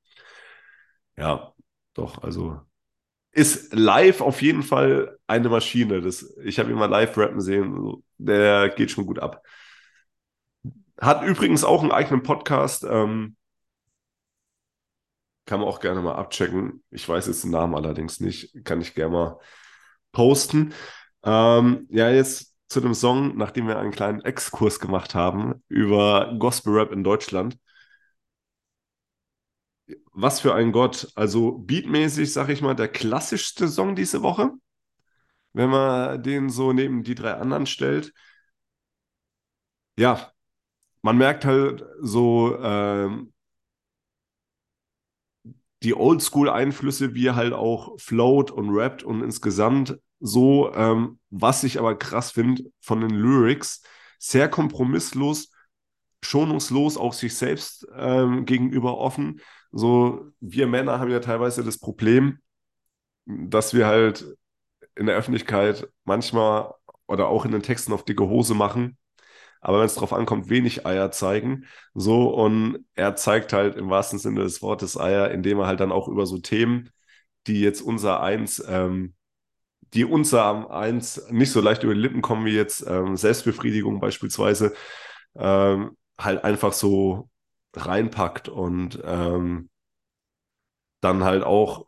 ja, 1.17 1.53
doch, 1.93 2.23
also 2.23 2.59
ist 3.31 3.73
live 3.73 4.21
auf 4.21 4.41
jeden 4.41 4.63
Fall 4.63 5.17
eine 5.27 5.49
Maschine. 5.49 6.01
Das, 6.01 6.33
ich 6.43 6.57
habe 6.57 6.71
ihn 6.71 6.77
mal 6.77 6.85
live 6.85 7.17
rappen 7.17 7.41
sehen. 7.41 8.01
Der 8.17 8.69
geht 8.69 8.91
schon 8.91 9.05
gut 9.05 9.19
ab. 9.19 9.43
Hat 10.99 11.23
übrigens 11.25 11.65
auch 11.65 11.81
einen 11.81 11.91
eigenen 11.91 12.23
Podcast. 12.23 12.85
Ähm, 12.89 13.35
kann 15.45 15.59
man 15.59 15.69
auch 15.69 15.79
gerne 15.79 16.01
mal 16.01 16.15
abchecken. 16.15 16.83
Ich 16.89 17.07
weiß 17.07 17.27
jetzt 17.27 17.43
den 17.43 17.51
Namen 17.51 17.75
allerdings 17.75 18.19
nicht. 18.19 18.65
Kann 18.65 18.81
ich 18.81 18.95
gerne 18.95 19.13
mal 19.13 19.39
posten. 20.11 20.73
Ähm, 21.23 21.87
ja, 21.89 22.09
jetzt 22.09 22.55
zu 22.69 22.81
dem 22.81 22.93
Song, 22.93 23.37
nachdem 23.37 23.67
wir 23.67 23.77
einen 23.77 23.91
kleinen 23.91 24.21
Exkurs 24.21 24.79
gemacht 24.79 25.15
haben 25.15 25.63
über 25.67 26.35
Gospel 26.39 26.73
Rap 26.73 26.91
in 26.91 27.03
Deutschland 27.03 27.57
was 30.13 30.39
für 30.39 30.53
ein 30.55 30.71
Gott. 30.71 31.11
Also 31.15 31.59
beatmäßig, 31.59 32.31
sag 32.33 32.49
ich 32.49 32.61
mal, 32.61 32.75
der 32.75 32.87
klassischste 32.87 33.67
Song 33.67 33.95
diese 33.95 34.21
Woche. 34.21 34.51
Wenn 35.53 35.69
man 35.69 36.21
den 36.23 36.49
so 36.49 36.73
neben 36.73 37.03
die 37.03 37.15
drei 37.15 37.33
anderen 37.33 37.65
stellt. 37.65 38.13
Ja, 39.97 40.31
man 41.03 41.17
merkt 41.17 41.45
halt 41.45 41.85
so 42.01 42.57
ähm, 42.61 43.33
die 45.85 45.93
Oldschool-Einflüsse, 45.93 47.13
wie 47.13 47.31
halt 47.31 47.53
auch 47.53 47.99
float 47.99 48.49
und 48.49 48.71
rappt 48.71 49.03
und 49.03 49.21
insgesamt 49.21 49.99
so, 50.19 50.73
ähm, 50.73 51.19
was 51.29 51.63
ich 51.63 51.77
aber 51.77 51.95
krass 51.95 52.31
finde 52.31 52.63
von 52.81 53.01
den 53.01 53.11
Lyrics, 53.11 53.83
sehr 54.17 54.49
kompromisslos, 54.49 55.51
schonungslos, 56.23 56.97
auch 56.97 57.13
sich 57.13 57.35
selbst 57.35 57.87
ähm, 57.95 58.45
gegenüber 58.45 58.97
offen. 58.97 59.41
So, 59.71 60.31
wir 60.39 60.65
Männer 60.65 60.99
haben 60.99 61.11
ja 61.11 61.19
teilweise 61.19 61.63
das 61.63 61.77
Problem, 61.77 62.39
dass 63.25 63.75
wir 63.75 63.85
halt 63.85 64.25
in 64.95 65.05
der 65.05 65.15
Öffentlichkeit 65.15 65.87
manchmal 66.03 66.73
oder 67.07 67.27
auch 67.27 67.45
in 67.45 67.51
den 67.51 67.61
Texten 67.61 67.93
auf 67.93 68.05
dicke 68.05 68.27
Hose 68.27 68.55
machen. 68.55 68.97
Aber 69.65 69.79
wenn 69.79 69.85
es 69.87 69.95
darauf 69.95 70.13
ankommt, 70.13 70.49
wenig 70.49 70.85
Eier 70.85 71.11
zeigen. 71.11 71.65
So, 71.95 72.29
und 72.29 72.85
er 72.95 73.15
zeigt 73.15 73.51
halt 73.53 73.75
im 73.77 73.89
wahrsten 73.89 74.19
Sinne 74.19 74.41
des 74.43 74.61
Wortes 74.61 74.97
Eier, 74.99 75.31
indem 75.31 75.59
er 75.59 75.67
halt 75.67 75.79
dann 75.79 75.91
auch 75.91 76.07
über 76.07 76.25
so 76.27 76.37
Themen, 76.37 76.91
die 77.47 77.61
jetzt 77.61 77.81
unser 77.81 78.21
Eins, 78.21 78.63
ähm, 78.67 79.15
die 79.93 80.05
unser 80.05 80.71
Eins 80.71 81.21
nicht 81.31 81.51
so 81.51 81.61
leicht 81.61 81.83
über 81.83 81.93
die 81.93 81.99
Lippen 82.01 82.21
kommen 82.21 82.45
wie 82.45 82.55
jetzt 82.55 82.85
ähm, 82.87 83.17
Selbstbefriedigung 83.17 83.99
beispielsweise, 83.99 84.73
ähm, 85.35 85.97
halt 86.19 86.43
einfach 86.43 86.73
so 86.73 87.29
reinpackt 87.75 88.49
und 88.49 89.01
ähm, 89.05 89.69
dann 91.01 91.23
halt 91.23 91.43
auch, 91.43 91.85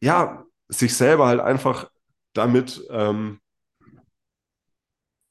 ja, 0.00 0.44
sich 0.68 0.96
selber 0.96 1.26
halt 1.26 1.40
einfach 1.40 1.90
damit 2.34 2.82
ähm, 2.90 3.40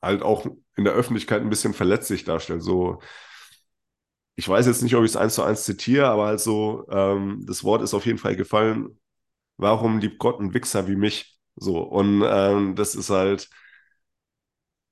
halt 0.02 0.22
auch 0.24 0.46
in 0.78 0.86
der 0.86 0.94
Öffentlichkeit 0.94 1.42
ein 1.42 1.50
bisschen 1.50 1.74
verletzlich 1.74 2.24
darstellt. 2.24 2.64
So, 2.64 3.02
ich 4.36 4.48
weiß 4.48 4.68
jetzt 4.68 4.84
nicht, 4.84 4.96
ob 4.96 5.04
ich 5.04 5.12
es 5.12 5.18
eins 5.18 5.36
zu 5.36 5.44
eins 5.44 5.64
zitiere, 5.64 6.08
aber 6.08 6.28
halt 6.28 6.40
so, 6.40 6.88
ähm, 6.90 7.44
das 7.46 7.64
Wort 7.64 7.82
ist 7.82 7.94
auf 7.94 8.06
jeden 8.06 8.20
Fall 8.20 8.36
gefallen. 8.36 9.00
Warum 9.58 10.00
liebt 10.00 10.20
Gott 10.20 10.40
einen 10.40 10.54
Wichser 10.54 10.88
wie 10.88 10.96
mich? 10.96 11.38
So, 11.56 11.80
und 11.82 12.24
ähm, 12.26 12.76
das 12.76 12.96
ist 12.96 13.10
halt, 13.10 13.50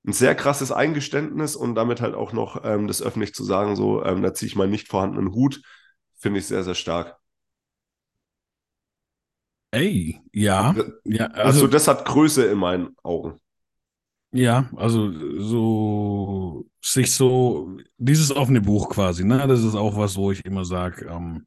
ein 0.06 0.12
sehr 0.12 0.34
krasses 0.34 0.70
Eingeständnis 0.70 1.56
und 1.56 1.74
damit 1.74 2.00
halt 2.00 2.14
auch 2.14 2.32
noch 2.32 2.64
ähm, 2.64 2.86
das 2.86 3.02
öffentlich 3.02 3.34
zu 3.34 3.42
sagen, 3.42 3.74
so, 3.74 4.04
ähm, 4.04 4.22
da 4.22 4.32
ziehe 4.32 4.46
ich 4.46 4.56
mal 4.56 4.68
nicht 4.68 4.88
vorhandenen 4.88 5.32
Hut, 5.32 5.62
finde 6.14 6.38
ich 6.38 6.46
sehr, 6.46 6.62
sehr 6.62 6.74
stark. 6.74 7.16
Ey, 9.72 10.20
ja. 10.32 10.74
ja 11.04 11.26
also, 11.26 11.42
also 11.42 11.66
das 11.66 11.88
hat 11.88 12.04
Größe 12.04 12.46
in 12.46 12.58
meinen 12.58 12.96
Augen. 13.02 13.40
Ja, 14.36 14.68
also 14.76 15.10
so 15.40 16.66
sich 16.82 17.12
so, 17.12 17.78
dieses 17.96 18.30
offene 18.34 18.60
Buch 18.60 18.90
quasi, 18.90 19.24
ne? 19.24 19.46
Das 19.48 19.62
ist 19.62 19.74
auch 19.74 19.96
was, 19.96 20.16
wo 20.16 20.30
ich 20.30 20.44
immer 20.44 20.64
sage, 20.64 21.06
ähm, 21.06 21.46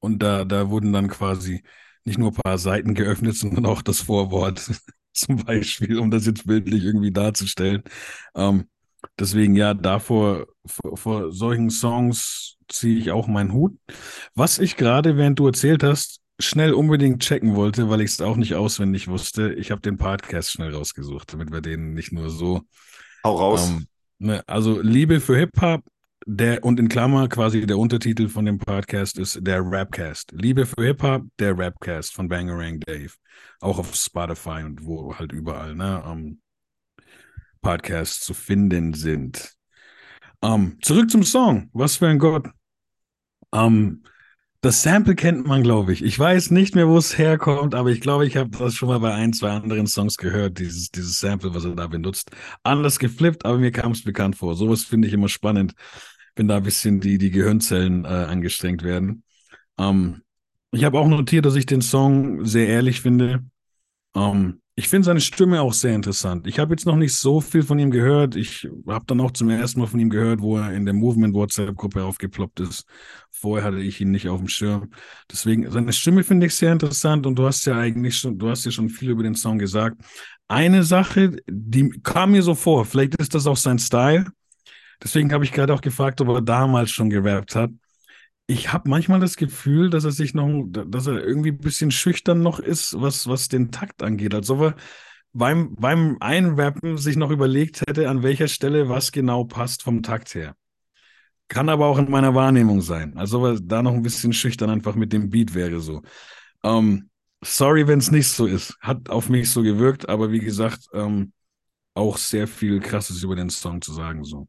und 0.00 0.20
da, 0.22 0.44
da 0.44 0.70
wurden 0.70 0.92
dann 0.92 1.08
quasi 1.08 1.62
nicht 2.04 2.18
nur 2.18 2.30
ein 2.32 2.34
paar 2.36 2.58
Seiten 2.58 2.94
geöffnet, 2.94 3.36
sondern 3.36 3.66
auch 3.66 3.82
das 3.82 4.00
Vorwort 4.02 4.70
zum 5.14 5.36
Beispiel, 5.44 5.98
um 5.98 6.10
das 6.10 6.26
jetzt 6.26 6.46
bildlich 6.46 6.84
irgendwie 6.84 7.12
darzustellen. 7.12 7.82
Ähm, 8.36 8.68
deswegen 9.18 9.56
ja, 9.56 9.74
davor, 9.74 10.46
vor, 10.66 10.96
vor 10.98 11.32
solchen 11.32 11.70
Songs 11.70 12.56
ziehe 12.68 12.98
ich 13.00 13.12
auch 13.12 13.28
meinen 13.28 13.52
Hut. 13.52 13.78
Was 14.34 14.58
ich 14.60 14.76
gerade, 14.76 15.16
während 15.16 15.38
du 15.38 15.46
erzählt 15.48 15.82
hast, 15.84 16.20
schnell 16.38 16.72
unbedingt 16.72 17.22
checken 17.22 17.56
wollte, 17.56 17.90
weil 17.90 18.00
ich 18.00 18.12
es 18.12 18.20
auch 18.20 18.36
nicht 18.36 18.54
auswendig 18.54 19.08
wusste. 19.08 19.52
Ich 19.54 19.70
habe 19.70 19.80
den 19.80 19.96
Podcast 19.96 20.52
schnell 20.52 20.74
rausgesucht, 20.74 21.32
damit 21.32 21.50
wir 21.50 21.60
den 21.60 21.94
nicht 21.94 22.12
nur 22.12 22.30
so. 22.30 22.62
Hau 23.24 23.36
raus. 23.36 23.68
Ähm, 23.68 23.86
ne, 24.18 24.42
also 24.46 24.80
Liebe 24.80 25.20
für 25.20 25.36
Hip-Hop 25.36 25.82
der, 26.26 26.64
und 26.64 26.78
in 26.78 26.88
Klammer 26.88 27.28
quasi 27.28 27.66
der 27.66 27.78
Untertitel 27.78 28.28
von 28.28 28.44
dem 28.44 28.58
Podcast 28.58 29.18
ist 29.18 29.38
der 29.40 29.62
Rapcast. 29.62 30.32
Liebe 30.32 30.66
für 30.66 30.84
Hip-Hop, 30.84 31.22
der 31.38 31.58
Rapcast 31.58 32.14
von 32.14 32.28
Bangerang 32.28 32.80
Dave. 32.80 33.12
Auch 33.60 33.78
auf 33.78 33.94
Spotify 33.94 34.62
und 34.64 34.84
wo 34.84 35.14
halt 35.16 35.32
überall, 35.32 35.74
ne, 35.74 36.02
ähm, 36.06 36.40
Podcasts 37.60 38.24
zu 38.24 38.34
finden 38.34 38.94
sind. 38.94 39.54
Um, 40.40 40.52
ähm, 40.52 40.78
zurück 40.82 41.10
zum 41.10 41.24
Song. 41.24 41.68
Was 41.72 41.96
für 41.96 42.06
ein 42.06 42.18
Gott. 42.18 42.48
Um, 43.50 43.60
ähm, 43.60 44.02
das 44.60 44.82
Sample 44.82 45.14
kennt 45.14 45.46
man, 45.46 45.62
glaube 45.62 45.92
ich. 45.92 46.02
Ich 46.02 46.18
weiß 46.18 46.50
nicht 46.50 46.74
mehr, 46.74 46.88
wo 46.88 46.98
es 46.98 47.16
herkommt, 47.16 47.74
aber 47.74 47.90
ich 47.90 48.00
glaube, 48.00 48.26
ich 48.26 48.36
habe 48.36 48.50
das 48.50 48.74
schon 48.74 48.88
mal 48.88 48.98
bei 48.98 49.14
ein, 49.14 49.32
zwei 49.32 49.50
anderen 49.50 49.86
Songs 49.86 50.16
gehört, 50.16 50.58
dieses, 50.58 50.90
dieses 50.90 51.20
Sample, 51.20 51.54
was 51.54 51.64
er 51.64 51.76
da 51.76 51.86
benutzt. 51.86 52.30
Anders 52.64 52.98
geflippt, 52.98 53.44
aber 53.44 53.58
mir 53.58 53.70
kam 53.70 53.92
es 53.92 54.02
bekannt 54.02 54.36
vor. 54.36 54.56
Sowas 54.56 54.84
finde 54.84 55.06
ich 55.06 55.14
immer 55.14 55.28
spannend, 55.28 55.74
wenn 56.34 56.48
da 56.48 56.56
ein 56.56 56.64
bisschen 56.64 57.00
die, 57.00 57.18
die 57.18 57.30
Gehirnzellen 57.30 58.04
äh, 58.04 58.08
angestrengt 58.08 58.82
werden. 58.82 59.22
Ähm, 59.78 60.22
ich 60.72 60.84
habe 60.84 60.98
auch 60.98 61.08
notiert, 61.08 61.46
dass 61.46 61.54
ich 61.54 61.66
den 61.66 61.80
Song 61.80 62.44
sehr 62.44 62.66
ehrlich 62.66 63.00
finde. 63.00 63.44
Ähm, 64.16 64.60
ich 64.78 64.86
finde 64.86 65.06
seine 65.06 65.20
Stimme 65.20 65.60
auch 65.60 65.72
sehr 65.72 65.92
interessant. 65.92 66.46
Ich 66.46 66.60
habe 66.60 66.72
jetzt 66.72 66.86
noch 66.86 66.94
nicht 66.94 67.12
so 67.12 67.40
viel 67.40 67.64
von 67.64 67.80
ihm 67.80 67.90
gehört. 67.90 68.36
Ich 68.36 68.68
habe 68.86 69.04
dann 69.08 69.20
auch 69.20 69.32
zum 69.32 69.50
ersten 69.50 69.80
Mal 69.80 69.88
von 69.88 69.98
ihm 69.98 70.08
gehört, 70.08 70.40
wo 70.40 70.56
er 70.56 70.72
in 70.72 70.84
der 70.84 70.94
Movement 70.94 71.34
WhatsApp-Gruppe 71.34 72.04
aufgeploppt 72.04 72.60
ist. 72.60 72.86
Vorher 73.32 73.66
hatte 73.66 73.80
ich 73.80 74.00
ihn 74.00 74.12
nicht 74.12 74.28
auf 74.28 74.38
dem 74.38 74.46
Schirm. 74.46 74.92
Deswegen, 75.28 75.68
seine 75.68 75.92
Stimme 75.92 76.22
finde 76.22 76.46
ich 76.46 76.54
sehr 76.54 76.70
interessant 76.70 77.26
und 77.26 77.36
du 77.36 77.44
hast 77.44 77.66
ja 77.66 77.76
eigentlich 77.76 78.18
schon, 78.18 78.38
du 78.38 78.50
hast 78.50 78.66
ja 78.66 78.70
schon 78.70 78.88
viel 78.88 79.10
über 79.10 79.24
den 79.24 79.34
Song 79.34 79.58
gesagt. 79.58 80.00
Eine 80.46 80.84
Sache, 80.84 81.32
die 81.50 81.90
kam 82.04 82.30
mir 82.30 82.44
so 82.44 82.54
vor, 82.54 82.84
vielleicht 82.84 83.16
ist 83.16 83.34
das 83.34 83.48
auch 83.48 83.56
sein 83.56 83.80
Style. 83.80 84.26
Deswegen 85.02 85.32
habe 85.32 85.42
ich 85.42 85.50
gerade 85.50 85.74
auch 85.74 85.80
gefragt, 85.80 86.20
ob 86.20 86.28
er 86.28 86.40
damals 86.40 86.92
schon 86.92 87.10
gerappt 87.10 87.56
hat 87.56 87.72
ich 88.50 88.72
habe 88.72 88.88
manchmal 88.88 89.20
das 89.20 89.36
Gefühl, 89.36 89.90
dass 89.90 90.04
er 90.04 90.10
sich 90.10 90.32
noch, 90.32 90.64
dass 90.70 91.06
er 91.06 91.22
irgendwie 91.22 91.50
ein 91.50 91.58
bisschen 91.58 91.90
schüchtern 91.90 92.40
noch 92.42 92.58
ist, 92.58 92.98
was, 92.98 93.28
was 93.28 93.48
den 93.48 93.70
Takt 93.70 94.02
angeht. 94.02 94.34
Als 94.34 94.48
ob 94.48 94.60
er 94.62 94.76
beim, 95.34 95.74
beim 95.74 96.16
Einrappen 96.20 96.96
sich 96.96 97.16
noch 97.16 97.30
überlegt 97.30 97.82
hätte, 97.82 98.08
an 98.08 98.22
welcher 98.22 98.48
Stelle 98.48 98.88
was 98.88 99.12
genau 99.12 99.44
passt 99.44 99.82
vom 99.82 100.02
Takt 100.02 100.34
her. 100.34 100.56
Kann 101.48 101.68
aber 101.68 101.86
auch 101.86 101.98
in 101.98 102.10
meiner 102.10 102.34
Wahrnehmung 102.34 102.80
sein. 102.80 103.18
Also 103.18 103.44
er 103.44 103.60
da 103.60 103.82
noch 103.82 103.92
ein 103.92 104.02
bisschen 104.02 104.32
schüchtern 104.32 104.70
einfach 104.70 104.94
mit 104.94 105.12
dem 105.12 105.28
Beat 105.28 105.54
wäre 105.54 105.80
so. 105.80 106.00
Ähm, 106.64 107.10
sorry, 107.42 107.86
wenn 107.86 107.98
es 107.98 108.10
nicht 108.10 108.28
so 108.28 108.46
ist. 108.46 108.78
Hat 108.80 109.10
auf 109.10 109.28
mich 109.28 109.50
so 109.50 109.62
gewirkt, 109.62 110.08
aber 110.08 110.32
wie 110.32 110.40
gesagt, 110.40 110.88
ähm, 110.94 111.34
auch 111.92 112.16
sehr 112.16 112.48
viel 112.48 112.80
Krasses 112.80 113.22
über 113.22 113.36
den 113.36 113.50
Song 113.50 113.82
zu 113.82 113.92
sagen 113.92 114.24
so. 114.24 114.48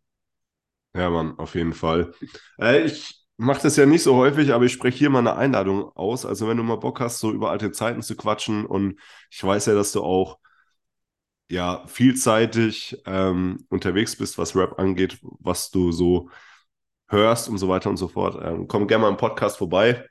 Ja, 0.96 1.10
Mann, 1.10 1.38
auf 1.38 1.54
jeden 1.56 1.74
Fall. 1.74 2.14
Äh, 2.58 2.86
ich 2.86 3.20
mache 3.40 3.62
das 3.64 3.76
ja 3.78 3.86
nicht 3.86 4.04
so 4.04 4.16
häufig, 4.16 4.54
aber 4.54 4.66
ich 4.66 4.74
spreche 4.74 4.98
hier 4.98 5.10
mal 5.10 5.20
eine 5.20 5.36
Einladung 5.36 5.92
aus. 5.96 6.26
Also 6.26 6.48
wenn 6.48 6.58
du 6.58 6.64
mal 6.64 6.76
Bock 6.78 7.00
hast, 7.00 7.20
so 7.20 7.32
über 7.32 7.50
alte 7.52 7.72
Zeiten 7.72 8.02
zu 8.02 8.16
quatschen 8.16 8.66
und 8.66 9.00
ich 9.32 9.44
weiß 9.44 9.66
ja, 9.68 9.74
dass 9.76 9.92
du 9.94 10.04
auch 10.04 10.40
ja 11.50 11.84
vielseitig 11.88 13.02
ähm, 13.06 13.66
unterwegs 13.70 14.16
bist, 14.16 14.38
was 14.38 14.56
Rap 14.56 14.78
angeht, 14.80 15.20
was 15.22 15.72
du 15.72 15.92
so 15.92 16.30
hörst 17.08 17.50
und 17.50 17.58
so 17.58 17.68
weiter 17.70 17.90
und 17.90 17.98
so 17.98 18.08
fort. 18.08 18.38
Ähm, 18.44 18.68
komm 18.68 18.88
gerne 18.88 19.04
mal 19.04 19.10
im 19.10 19.18
Podcast 19.18 19.58
vorbei. 19.58 20.06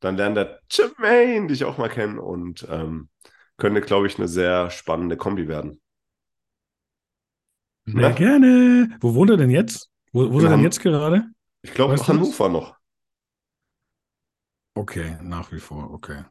Dann 0.00 0.16
lernt 0.16 0.36
der 0.36 0.60
Jermaine 0.70 1.46
dich 1.48 1.64
auch 1.64 1.78
mal 1.78 1.88
kennen 1.88 2.18
und 2.18 2.66
ähm, 2.70 3.08
könnte, 3.56 3.80
glaube 3.80 4.06
ich, 4.08 4.18
eine 4.18 4.28
sehr 4.28 4.70
spannende 4.70 5.16
Kombi 5.16 5.48
werden. 5.48 5.80
Sehr 7.86 8.00
Ja. 8.00 8.10
gerne. 8.10 8.96
Wo 9.00 9.14
wohnt 9.14 9.30
er 9.30 9.36
denn 9.36 9.50
jetzt? 9.50 9.90
Wo, 10.12 10.30
wo 10.32 10.38
ist 10.38 10.44
er 10.44 10.50
denn 10.50 10.58
Han- 10.58 10.64
jetzt 10.64 10.80
gerade? 10.80 11.26
Ich 11.62 11.72
glaube, 11.74 11.94
Weißt 11.94 12.08
du 12.08 12.12
das? 12.12 12.20
Hannover 12.20 12.48
noch. 12.48 12.76
Okay, 14.74 15.18
nach 15.22 15.52
wie 15.52 15.60
vor, 15.60 15.90
okay. 15.92 16.24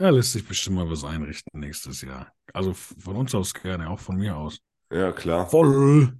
Ja, 0.00 0.10
lässt 0.10 0.32
sich 0.32 0.46
bestimmt 0.46 0.76
mal 0.76 0.90
was 0.90 1.04
einrichten 1.04 1.60
nächstes 1.60 2.00
Jahr. 2.02 2.32
Also 2.52 2.74
von 2.74 3.16
uns 3.16 3.34
aus 3.34 3.54
gerne, 3.54 3.88
auch 3.88 4.00
von 4.00 4.16
mir 4.16 4.36
aus. 4.36 4.58
Ja, 4.90 5.12
klar. 5.12 5.48
Voll. 5.48 6.18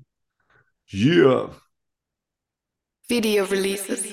Yeah. 0.92 1.57
Video 3.09 3.44
Releases. 3.44 4.05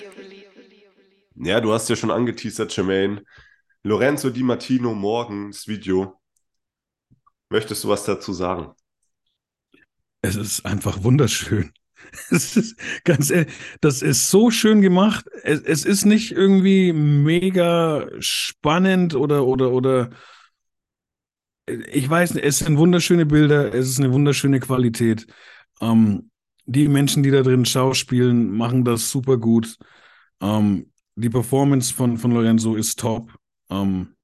Ja, 1.36 1.62
du 1.62 1.72
hast 1.72 1.88
ja 1.90 1.96
schon 1.96 2.12
angeteasert, 2.12 2.76
Jermaine. 2.76 3.24
Lorenzo 3.84 4.30
Di 4.30 4.44
Martino 4.44 4.94
morgen 4.94 5.52
das 5.52 5.68
Video. 5.68 6.20
Möchtest 7.50 7.84
du 7.84 7.90
was 7.90 8.04
dazu 8.04 8.34
sagen? 8.34 8.74
Es 10.22 10.36
ist 10.36 10.66
einfach 10.66 11.04
wunderschön. 11.04 11.72
Es 12.32 12.58
ist 12.58 12.76
ganz 13.04 13.30
ehrlich, 13.30 13.54
das 13.82 14.02
ist 14.02 14.30
so 14.30 14.52
schön 14.52 14.82
gemacht. 14.82 15.26
Es, 15.44 15.62
es 15.62 15.86
ist 15.86 16.06
nicht 16.06 16.32
irgendwie 16.32 16.92
mega 16.94 18.08
spannend 18.20 19.16
oder, 19.16 19.46
oder, 19.46 19.72
oder, 19.72 20.10
ich 21.68 22.10
weiß 22.10 22.34
nicht, 22.34 22.46
es 22.46 22.60
sind 22.60 22.78
wunderschöne 22.78 23.26
Bilder, 23.26 23.74
es 23.74 23.90
ist 23.90 24.00
eine 24.00 24.12
wunderschöne 24.12 24.60
Qualität. 24.60 25.28
Ähm, 25.82 26.32
die 26.66 26.88
Menschen, 26.88 27.24
die 27.24 27.32
da 27.32 27.42
drin 27.42 27.66
schauspielen, 27.66 28.56
machen 28.56 28.86
das 28.86 29.10
super 29.10 29.38
gut. 29.38 29.78
Ähm, 30.42 30.92
die 31.16 31.30
Performance 31.30 31.94
von, 31.94 32.18
von 32.18 32.32
Lorenzo 32.32 32.76
ist 32.76 33.00
top. 33.00 33.32
Ähm, 33.70 34.16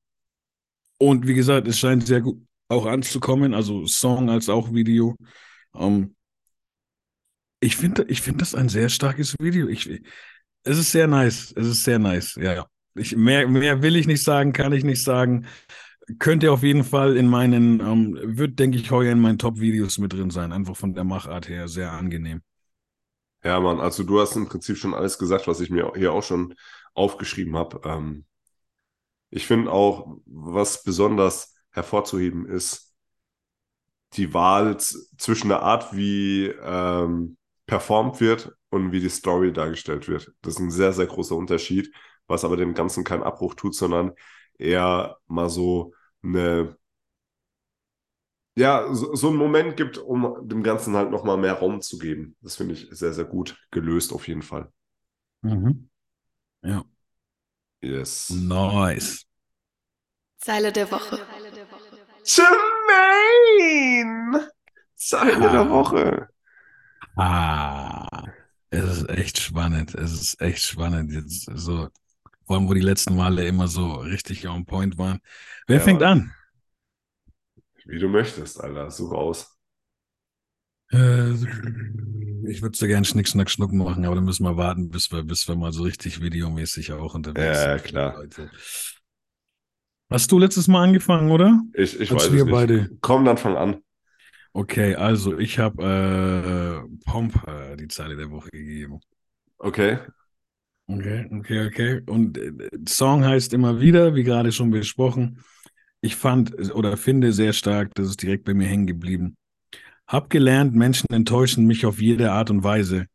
und 0.98 1.28
wie 1.28 1.34
gesagt, 1.34 1.68
es 1.68 1.80
scheint 1.80 2.06
sehr 2.06 2.22
gut 2.22 2.42
auch 2.68 2.86
anzukommen, 2.86 3.54
also 3.54 3.86
Song 3.86 4.30
als 4.30 4.50
auch 4.50 4.74
Video. 4.74 5.16
Ähm, 5.76 6.15
ich 7.66 7.76
finde 7.76 8.06
ich 8.08 8.22
find 8.22 8.42
das 8.42 8.54
ein 8.54 8.70
sehr 8.70 8.90
starkes 8.90 9.36
Video. 9.40 9.68
Ich, 9.68 9.90
es 10.64 10.78
ist 10.78 10.92
sehr 10.92 11.08
nice. 11.08 11.54
Es 11.56 11.68
ist 11.68 11.84
sehr 11.84 12.00
nice, 12.00 12.36
ja. 12.36 12.68
Ich, 12.94 13.16
mehr, 13.16 13.48
mehr 13.48 13.82
will 13.82 13.96
ich 13.96 14.08
nicht 14.08 14.24
sagen, 14.24 14.54
kann 14.54 14.72
ich 14.72 14.84
nicht 14.84 15.04
sagen. 15.04 15.48
Könnte 16.20 16.52
auf 16.52 16.62
jeden 16.62 16.84
Fall 16.84 17.18
in 17.18 17.28
meinen, 17.28 17.80
ähm, 17.80 18.18
wird, 18.38 18.60
denke 18.60 18.78
ich, 18.78 18.92
heuer 18.92 19.12
in 19.12 19.20
meinen 19.20 19.40
Top-Videos 19.40 19.98
mit 19.98 20.14
drin 20.14 20.30
sein. 20.30 20.52
Einfach 20.52 20.78
von 20.78 20.94
der 20.94 21.04
Machart 21.04 21.50
her 21.50 21.68
sehr 21.68 21.92
angenehm. 21.92 22.42
Ja, 23.44 23.60
Mann, 23.60 23.80
also 23.80 24.04
du 24.04 24.22
hast 24.22 24.36
im 24.36 24.48
Prinzip 24.48 24.78
schon 24.78 24.94
alles 24.94 25.18
gesagt, 25.18 25.48
was 25.48 25.60
ich 25.60 25.70
mir 25.70 25.92
hier 25.96 26.14
auch 26.14 26.24
schon 26.24 26.54
aufgeschrieben 26.94 27.58
habe. 27.58 27.82
Ähm, 27.84 28.26
ich 29.32 29.48
finde 29.48 29.72
auch, 29.72 30.18
was 30.26 30.84
besonders 30.84 31.56
hervorzuheben 31.72 32.46
ist, 32.46 32.94
die 34.14 34.34
Wahl 34.34 34.78
zwischen 34.80 35.50
der 35.50 35.62
Art, 35.62 35.96
wie 35.96 36.46
ähm, 36.46 37.38
performt 37.66 38.22
wird 38.22 38.54
und 38.70 38.92
wie 38.92 39.00
die 39.00 39.10
Story 39.10 39.52
dargestellt 39.54 40.08
wird. 40.08 40.32
Das 40.42 40.56
ist 40.56 40.60
ein 40.60 40.72
sehr, 40.72 40.94
sehr 40.94 41.08
großer 41.08 41.36
Unterschied, 41.36 41.92
was 42.28 42.44
aber 42.46 42.58
dem 42.58 42.74
Ganzen 42.74 43.04
keinen 43.04 43.24
Abbruch 43.24 43.56
tut, 43.56 43.76
sondern 43.76 44.14
eher 44.58 45.18
mal 45.28 45.50
so 45.50 45.94
eine, 46.24 46.78
ja, 48.58 48.94
so, 48.94 49.16
so 49.16 49.28
einen 49.30 49.38
Moment 49.38 49.78
gibt, 49.78 49.98
um 49.98 50.48
dem 50.48 50.64
Ganzen 50.64 50.96
halt 50.96 51.12
nochmal 51.12 51.38
mehr 51.38 51.54
Raum 51.54 51.82
zu 51.82 51.98
geben. 51.98 52.36
Das 52.42 52.56
finde 52.56 52.74
ich 52.74 52.88
sehr, 52.92 53.14
sehr 53.14 53.26
gut 53.26 53.58
gelöst 53.72 54.14
auf 54.14 54.28
jeden 54.28 54.42
Fall. 54.42 54.72
Mhm. 55.42 55.90
Ja, 56.64 56.84
Yes. 57.82 58.30
nice. 58.30 59.26
Zeile 60.38 60.72
der 60.72 60.90
Woche. 60.92 61.20
Jermaine! 62.24 62.52
Zeile 64.96 65.40
der 65.52 65.62
Ah. 65.62 65.70
Woche. 65.70 66.30
Ah, 67.16 68.08
es 68.70 68.84
ist 68.98 69.10
echt 69.10 69.40
spannend. 69.40 69.96
Es 69.96 70.12
ist 70.14 70.42
echt 70.42 70.62
spannend. 70.64 71.12
Jetzt 71.12 71.46
so, 71.54 71.90
vor 72.46 72.56
allem, 72.58 72.68
wo 72.70 72.74
die 72.74 72.82
letzten 72.82 73.16
Male 73.16 73.48
immer 73.48 73.68
so 73.68 73.94
richtig 73.96 74.48
on 74.48 74.66
point 74.66 74.98
waren. 74.98 75.20
Wer 75.68 75.80
Ja, 75.80 75.82
fängt 75.82 76.04
an? 76.04 76.34
Wie 77.86 77.98
du 78.00 78.10
möchtest, 78.10 78.62
Alter. 78.62 78.92
Such 78.92 79.12
aus. 79.12 79.58
Äh, 80.92 81.32
ich 82.48 82.62
würde 82.62 82.78
so 82.78 82.86
gern 82.88 83.06
Schnick, 83.06 83.28
Schnack, 83.28 83.50
Schnuck 83.50 83.72
machen, 83.74 84.06
aber 84.06 84.16
dann 84.16 84.26
müssen 84.26 84.44
wir 84.44 84.58
warten, 84.58 84.90
bis 84.90 85.12
wir, 85.12 85.24
bis 85.24 85.48
wir 85.48 85.56
mal 85.56 85.72
so 85.74 85.84
richtig 85.84 86.22
videomäßig 86.22 86.94
auch 86.94 87.16
unterwegs 87.16 87.58
Ja, 87.58 87.72
sind. 87.72 87.84
klar. 87.84 88.14
Leute. 88.14 88.52
Hast 90.10 90.32
du 90.32 90.40
letztes 90.40 90.68
Mal 90.68 90.84
angefangen, 90.84 91.32
oder? 91.32 91.62
Ich, 91.74 92.00
ich 92.00 92.12
Als 92.12 92.24
weiß 92.24 92.32
wir 92.32 92.42
es 92.42 92.46
nicht. 92.46 92.52
beide. 92.52 92.90
Komm, 93.02 93.26
dann 93.26 93.38
fang 93.38 93.56
an. 93.58 93.84
Okay, 94.56 94.96
also 94.96 95.38
ich 95.38 95.60
habe 95.60 95.84
äh, 95.84 97.10
Pomp 97.12 97.46
äh, 97.46 97.76
die 97.76 97.90
Zeile 97.90 98.16
der 98.16 98.32
Woche 98.32 98.50
gegeben. 98.52 99.02
Okay. 99.58 99.98
Okay, 100.88 101.28
okay, 101.30 101.68
okay. 101.68 102.02
Und 102.06 102.38
äh, 102.38 102.54
Song 102.88 103.26
heißt 103.26 103.52
immer 103.54 103.82
wieder, 103.82 104.16
wie 104.16 104.24
gerade 104.24 104.54
schon 104.54 104.72
besprochen. 104.72 105.44
Ich 106.00 106.16
fand 106.16 106.74
oder 106.74 106.96
finde 106.96 107.34
sehr 107.34 107.52
stark, 107.52 107.94
das 107.96 108.08
ist 108.08 108.22
direkt 108.22 108.46
bei 108.46 108.54
mir 108.54 108.66
hängen 108.66 108.88
geblieben. 108.88 109.36
Hab 110.08 110.30
gelernt, 110.30 110.74
Menschen 110.74 111.08
enttäuschen 111.12 111.66
mich 111.66 111.86
auf 111.86 112.00
jede 112.00 112.32
Art 112.32 112.50
und 112.50 112.64
Weise. 112.64 113.08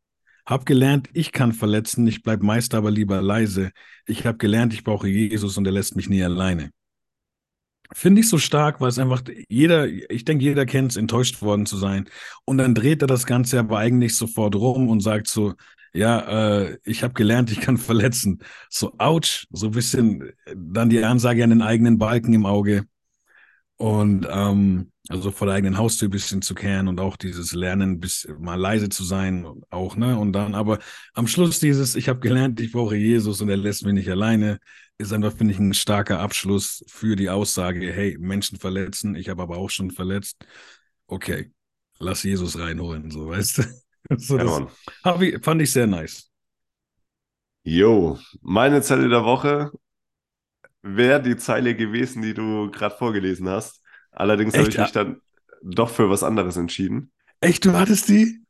Hab 0.44 0.66
gelernt, 0.66 1.08
ich 1.14 1.32
kann 1.32 1.54
verletzen, 1.54 2.06
ich 2.06 2.22
bleib 2.22 2.42
meist 2.42 2.74
aber 2.74 2.90
lieber 2.90 3.22
leise. 3.22 3.70
Ich 4.06 4.26
hab 4.26 4.38
gelernt, 4.38 4.74
ich 4.74 4.84
brauche 4.84 5.08
Jesus 5.08 5.56
und 5.56 5.64
er 5.64 5.72
lässt 5.72 5.96
mich 5.96 6.10
nie 6.10 6.22
alleine. 6.22 6.70
Finde 7.92 8.20
ich 8.20 8.28
so 8.28 8.38
stark, 8.38 8.80
weil 8.80 8.88
es 8.88 8.98
einfach 8.98 9.22
jeder, 9.48 9.86
ich 9.86 10.24
denke, 10.24 10.44
jeder 10.44 10.64
kennt 10.64 10.92
es, 10.92 10.96
enttäuscht 10.96 11.42
worden 11.42 11.66
zu 11.66 11.76
sein. 11.76 12.08
Und 12.44 12.58
dann 12.58 12.74
dreht 12.74 13.02
er 13.02 13.08
das 13.08 13.26
Ganze 13.26 13.58
aber 13.58 13.78
eigentlich 13.78 14.16
sofort 14.16 14.54
rum 14.54 14.88
und 14.88 15.00
sagt 15.00 15.26
so, 15.26 15.54
ja, 15.92 16.60
äh, 16.60 16.78
ich 16.84 17.02
habe 17.02 17.14
gelernt, 17.14 17.50
ich 17.50 17.60
kann 17.60 17.76
verletzen. 17.78 18.40
So, 18.68 18.92
ouch, 18.98 19.46
so 19.50 19.66
ein 19.66 19.72
bisschen 19.72 20.22
äh, 20.22 20.54
dann 20.56 20.90
die 20.90 21.02
Ansage 21.04 21.42
an 21.42 21.50
den 21.50 21.62
eigenen 21.62 21.98
Balken 21.98 22.32
im 22.32 22.46
Auge. 22.46 22.84
Und 23.76 24.26
ähm, 24.30 24.92
also 25.08 25.30
vor 25.30 25.46
der 25.46 25.56
eigenen 25.56 25.78
Haustür 25.78 26.08
ein 26.08 26.12
bisschen 26.12 26.42
zu 26.42 26.54
kehren 26.54 26.86
und 26.86 27.00
auch 27.00 27.16
dieses 27.16 27.52
Lernen, 27.52 27.98
bis 27.98 28.28
mal 28.38 28.56
leise 28.56 28.90
zu 28.90 29.02
sein, 29.04 29.46
auch, 29.70 29.96
ne? 29.96 30.18
Und 30.18 30.32
dann 30.32 30.54
aber 30.54 30.78
am 31.14 31.26
Schluss 31.26 31.58
dieses, 31.60 31.96
ich 31.96 32.08
habe 32.08 32.20
gelernt, 32.20 32.60
ich 32.60 32.72
brauche 32.72 32.94
Jesus 32.94 33.40
und 33.40 33.48
er 33.48 33.56
lässt 33.56 33.84
mich 33.84 33.94
nicht 33.94 34.10
alleine, 34.10 34.60
ist 35.00 35.12
einfach, 35.12 35.32
finde 35.36 35.54
ich, 35.54 35.60
ein 35.60 35.74
starker 35.74 36.20
Abschluss 36.20 36.84
für 36.88 37.16
die 37.16 37.30
Aussage, 37.30 37.92
hey, 37.92 38.16
Menschen 38.18 38.58
verletzen, 38.58 39.14
ich 39.16 39.28
habe 39.28 39.42
aber 39.42 39.58
auch 39.58 39.70
schon 39.70 39.90
verletzt. 39.90 40.36
Okay, 41.06 41.52
lass 41.98 42.22
Jesus 42.22 42.58
reinholen, 42.58 43.10
so, 43.10 43.28
weißt 43.28 43.58
du? 43.58 43.64
So, 44.18 44.38
Ja, 44.38 44.60
das 45.04 45.22
ich, 45.22 45.44
fand 45.44 45.62
ich 45.62 45.72
sehr 45.72 45.86
nice. 45.86 46.30
Jo, 47.64 48.18
meine 48.42 48.82
Zeile 48.82 49.08
der 49.08 49.24
Woche 49.24 49.72
wäre 50.82 51.22
die 51.22 51.36
Zeile 51.36 51.74
gewesen, 51.76 52.22
die 52.22 52.34
du 52.34 52.70
gerade 52.70 52.94
vorgelesen 52.96 53.48
hast. 53.48 53.82
Allerdings 54.12 54.58
habe 54.58 54.68
ich 54.70 54.78
mich 54.78 54.92
dann 54.92 55.20
doch 55.62 55.90
für 55.90 56.10
was 56.10 56.22
anderes 56.22 56.56
entschieden. 56.56 57.12
Echt, 57.40 57.64
du 57.66 57.72
hattest 57.72 58.08
die? 58.08 58.40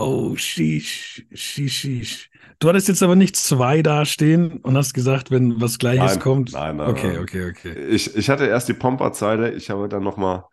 Oh, 0.00 0.36
sheesh, 0.36 1.26
sheesh, 1.34 1.72
sheesh. 1.80 2.30
Du 2.60 2.68
hattest 2.68 2.88
jetzt 2.88 3.02
aber 3.02 3.16
nicht 3.16 3.34
zwei 3.36 3.82
dastehen 3.82 4.58
und 4.58 4.76
hast 4.76 4.94
gesagt, 4.94 5.30
wenn 5.30 5.60
was 5.60 5.78
Gleiches 5.78 6.18
Nein, 6.18 6.18
kommt. 6.18 6.52
nein, 6.52 6.76
nein, 6.76 6.88
Okay, 6.90 7.06
nein. 7.14 7.18
okay, 7.18 7.50
okay. 7.50 7.74
Ich, 7.88 8.14
ich 8.16 8.30
hatte 8.30 8.46
erst 8.46 8.68
die 8.68 8.74
Pomper-Zeile, 8.74 9.52
ich 9.54 9.70
habe 9.70 9.88
dann 9.88 10.04
noch 10.04 10.16
mal, 10.16 10.48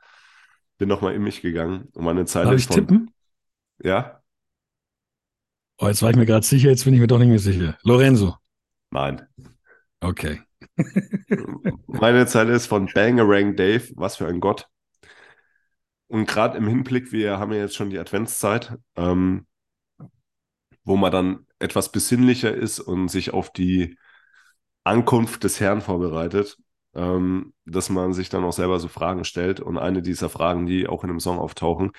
bin 0.78 0.90
noch 0.90 1.02
mal 1.02 1.14
in 1.16 1.24
mich 1.24 1.42
gegangen 1.42 1.90
und 1.94 2.06
meine 2.06 2.26
Zeile 2.26 2.50
Darf 2.50 2.56
ist 2.56 2.64
ich 2.64 2.68
von, 2.68 2.76
tippen? 2.88 3.12
ja, 3.84 4.22
Oh, 5.80 5.88
jetzt 5.88 6.02
war 6.02 6.10
ich 6.10 6.16
mir 6.18 6.26
gerade 6.26 6.46
sicher, 6.46 6.70
jetzt 6.70 6.84
bin 6.86 6.94
ich 6.94 7.00
mir 7.00 7.08
doch 7.08 7.20
nicht 7.20 7.28
mehr 7.30 7.40
sicher. 7.40 7.78
Lorenzo. 7.84 8.36
nein. 8.92 9.28
Okay. 10.02 10.42
Meine 11.88 12.26
Zeile 12.28 12.54
ist 12.54 12.68
von 12.68 12.88
Bangerang 12.94 13.56
Dave, 13.56 13.90
was 13.96 14.18
für 14.18 14.28
ein 14.28 14.40
Gott. 14.40 14.68
Und 16.08 16.28
gerade 16.28 16.58
im 16.58 16.68
Hinblick, 16.68 17.12
wir 17.12 17.40
haben 17.40 17.52
ja 17.52 17.60
jetzt 17.60 17.76
schon 17.76 17.90
die 17.90 18.00
Adventszeit, 18.00 18.78
ähm, 18.96 19.48
wo 20.84 20.96
man 20.96 21.12
dann 21.12 21.48
etwas 21.60 21.92
besinnlicher 21.92 22.54
ist 22.54 22.80
und 22.80 23.08
sich 23.10 23.34
auf 23.34 23.52
die 23.52 23.98
Ankunft 24.84 25.44
des 25.44 25.60
Herrn 25.60 25.82
vorbereitet, 25.82 26.58
ähm, 26.94 27.54
dass 27.66 27.90
man 27.90 28.14
sich 28.14 28.30
dann 28.30 28.44
auch 28.44 28.54
selber 28.54 28.80
so 28.80 28.88
Fragen 28.88 29.24
stellt. 29.24 29.60
Und 29.60 29.78
eine 29.78 30.02
dieser 30.02 30.30
Fragen, 30.30 30.68
die 30.68 30.88
auch 30.88 31.04
in 31.04 31.10
dem 31.10 31.20
Song 31.20 31.40
auftauchen, 31.40 31.92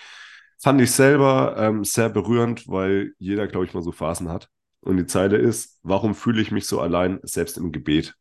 fand 0.59 0.81
ich 0.81 0.93
selber 0.93 1.57
ähm, 1.59 1.85
sehr 1.85 2.09
berührend, 2.09 2.69
weil 2.69 3.13
jeder, 3.19 3.47
glaube 3.49 3.67
ich, 3.67 3.75
mal 3.75 3.83
so 3.83 3.93
Phasen 3.93 4.29
hat. 4.29 4.49
Und 4.81 4.99
die 4.99 5.07
Zeile 5.07 5.37
ist, 5.37 5.81
warum 5.83 6.15
fühle 6.15 6.41
ich 6.41 6.53
mich 6.53 6.67
so 6.67 6.81
allein, 6.81 7.19
selbst 7.25 7.59
im 7.59 7.73
Gebet? 7.73 8.15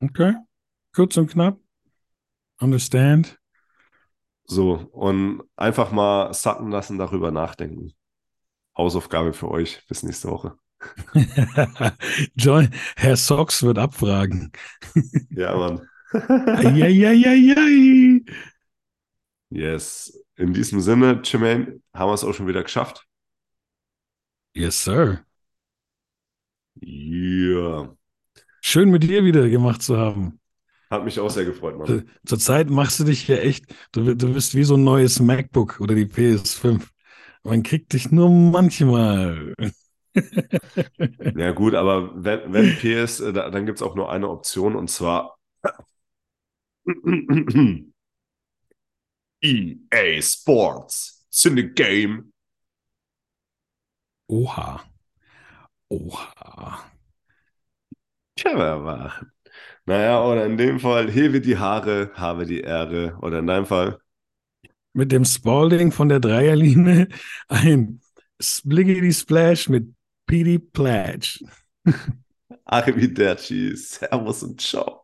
Okay. 0.00 0.34
Kurz 0.94 1.16
und 1.16 1.28
knapp. 1.30 1.58
Understand. 2.60 3.38
So, 4.50 4.88
und 4.92 5.42
einfach 5.56 5.92
mal 5.92 6.32
sacken 6.32 6.70
lassen, 6.70 6.98
darüber 6.98 7.30
nachdenken. 7.30 7.92
Hausaufgabe 8.76 9.34
für 9.34 9.50
euch 9.50 9.84
bis 9.88 10.02
nächste 10.02 10.30
Woche. 10.30 10.56
John, 12.36 12.70
Herr 12.96 13.16
Socks 13.16 13.62
wird 13.62 13.78
abfragen. 13.78 14.52
Ja, 15.30 15.56
Mann. 15.56 15.88
Eieieiei. 16.12 18.22
Yes. 19.50 20.18
In 20.36 20.54
diesem 20.54 20.80
Sinne, 20.80 21.20
Jermaine, 21.24 21.80
haben 21.92 22.10
wir 22.10 22.14
es 22.14 22.24
auch 22.24 22.32
schon 22.32 22.46
wieder 22.46 22.62
geschafft. 22.62 23.06
Yes, 24.54 24.82
sir. 24.82 25.24
Yeah. 26.80 27.96
Schön 28.60 28.90
mit 28.90 29.02
dir 29.02 29.24
wieder 29.24 29.48
gemacht 29.48 29.82
zu 29.82 29.98
haben. 29.98 30.40
Hat 30.90 31.04
mich 31.04 31.20
auch 31.20 31.28
sehr 31.30 31.44
gefreut, 31.44 31.76
Mann. 31.78 32.08
Zurzeit 32.24 32.70
machst 32.70 32.98
du 33.00 33.04
dich 33.04 33.28
ja 33.28 33.36
echt, 33.36 33.66
du, 33.92 34.14
du 34.14 34.32
bist 34.32 34.54
wie 34.54 34.64
so 34.64 34.74
ein 34.76 34.84
neues 34.84 35.20
MacBook 35.20 35.80
oder 35.80 35.94
die 35.94 36.06
PS5. 36.06 36.90
Man 37.44 37.62
kriegt 37.62 37.92
dich 37.92 38.10
nur 38.10 38.30
manchmal. 38.30 39.54
Ja, 41.34 41.52
gut, 41.52 41.74
aber 41.74 42.10
wenn, 42.24 42.52
wenn 42.52 42.76
PS, 42.76 43.20
äh, 43.20 43.32
da- 43.32 43.50
dann 43.50 43.66
gibt 43.66 43.78
es 43.78 43.82
auch 43.82 43.94
nur 43.94 44.10
eine 44.10 44.28
Option 44.28 44.76
und 44.76 44.88
zwar 44.90 45.38
EA 49.42 50.20
Sports. 50.20 51.24
It's 51.30 51.44
in 51.46 51.56
the 51.56 51.62
game. 51.62 52.32
Oha. 54.36 54.80
Oha. 55.90 56.88
Tja, 58.36 58.52
wer 58.56 58.84
war. 58.84 59.12
Naja, 59.88 60.22
oder 60.24 60.44
in 60.46 60.56
dem 60.56 60.78
Fall, 60.80 61.10
hebe 61.10 61.40
die 61.40 61.56
Haare, 61.58 62.10
habe 62.14 62.44
die 62.46 62.60
Ehre. 62.60 63.16
Oder 63.22 63.38
in 63.40 63.46
deinem 63.46 63.66
Fall, 63.66 63.98
Mit 64.92 65.12
dem 65.12 65.24
Spalding 65.24 65.92
von 65.92 66.08
der 66.08 66.20
Dreierlinie 66.20 67.08
ein 67.48 68.00
Spliggity 68.40 69.12
Splash 69.12 69.68
mit 69.68 69.94
PD 70.26 70.58
Pledge. 70.58 71.40
Arrivederci, 72.66 73.74
Servus 73.76 74.42
und 74.42 74.60
Ciao. 74.60 74.97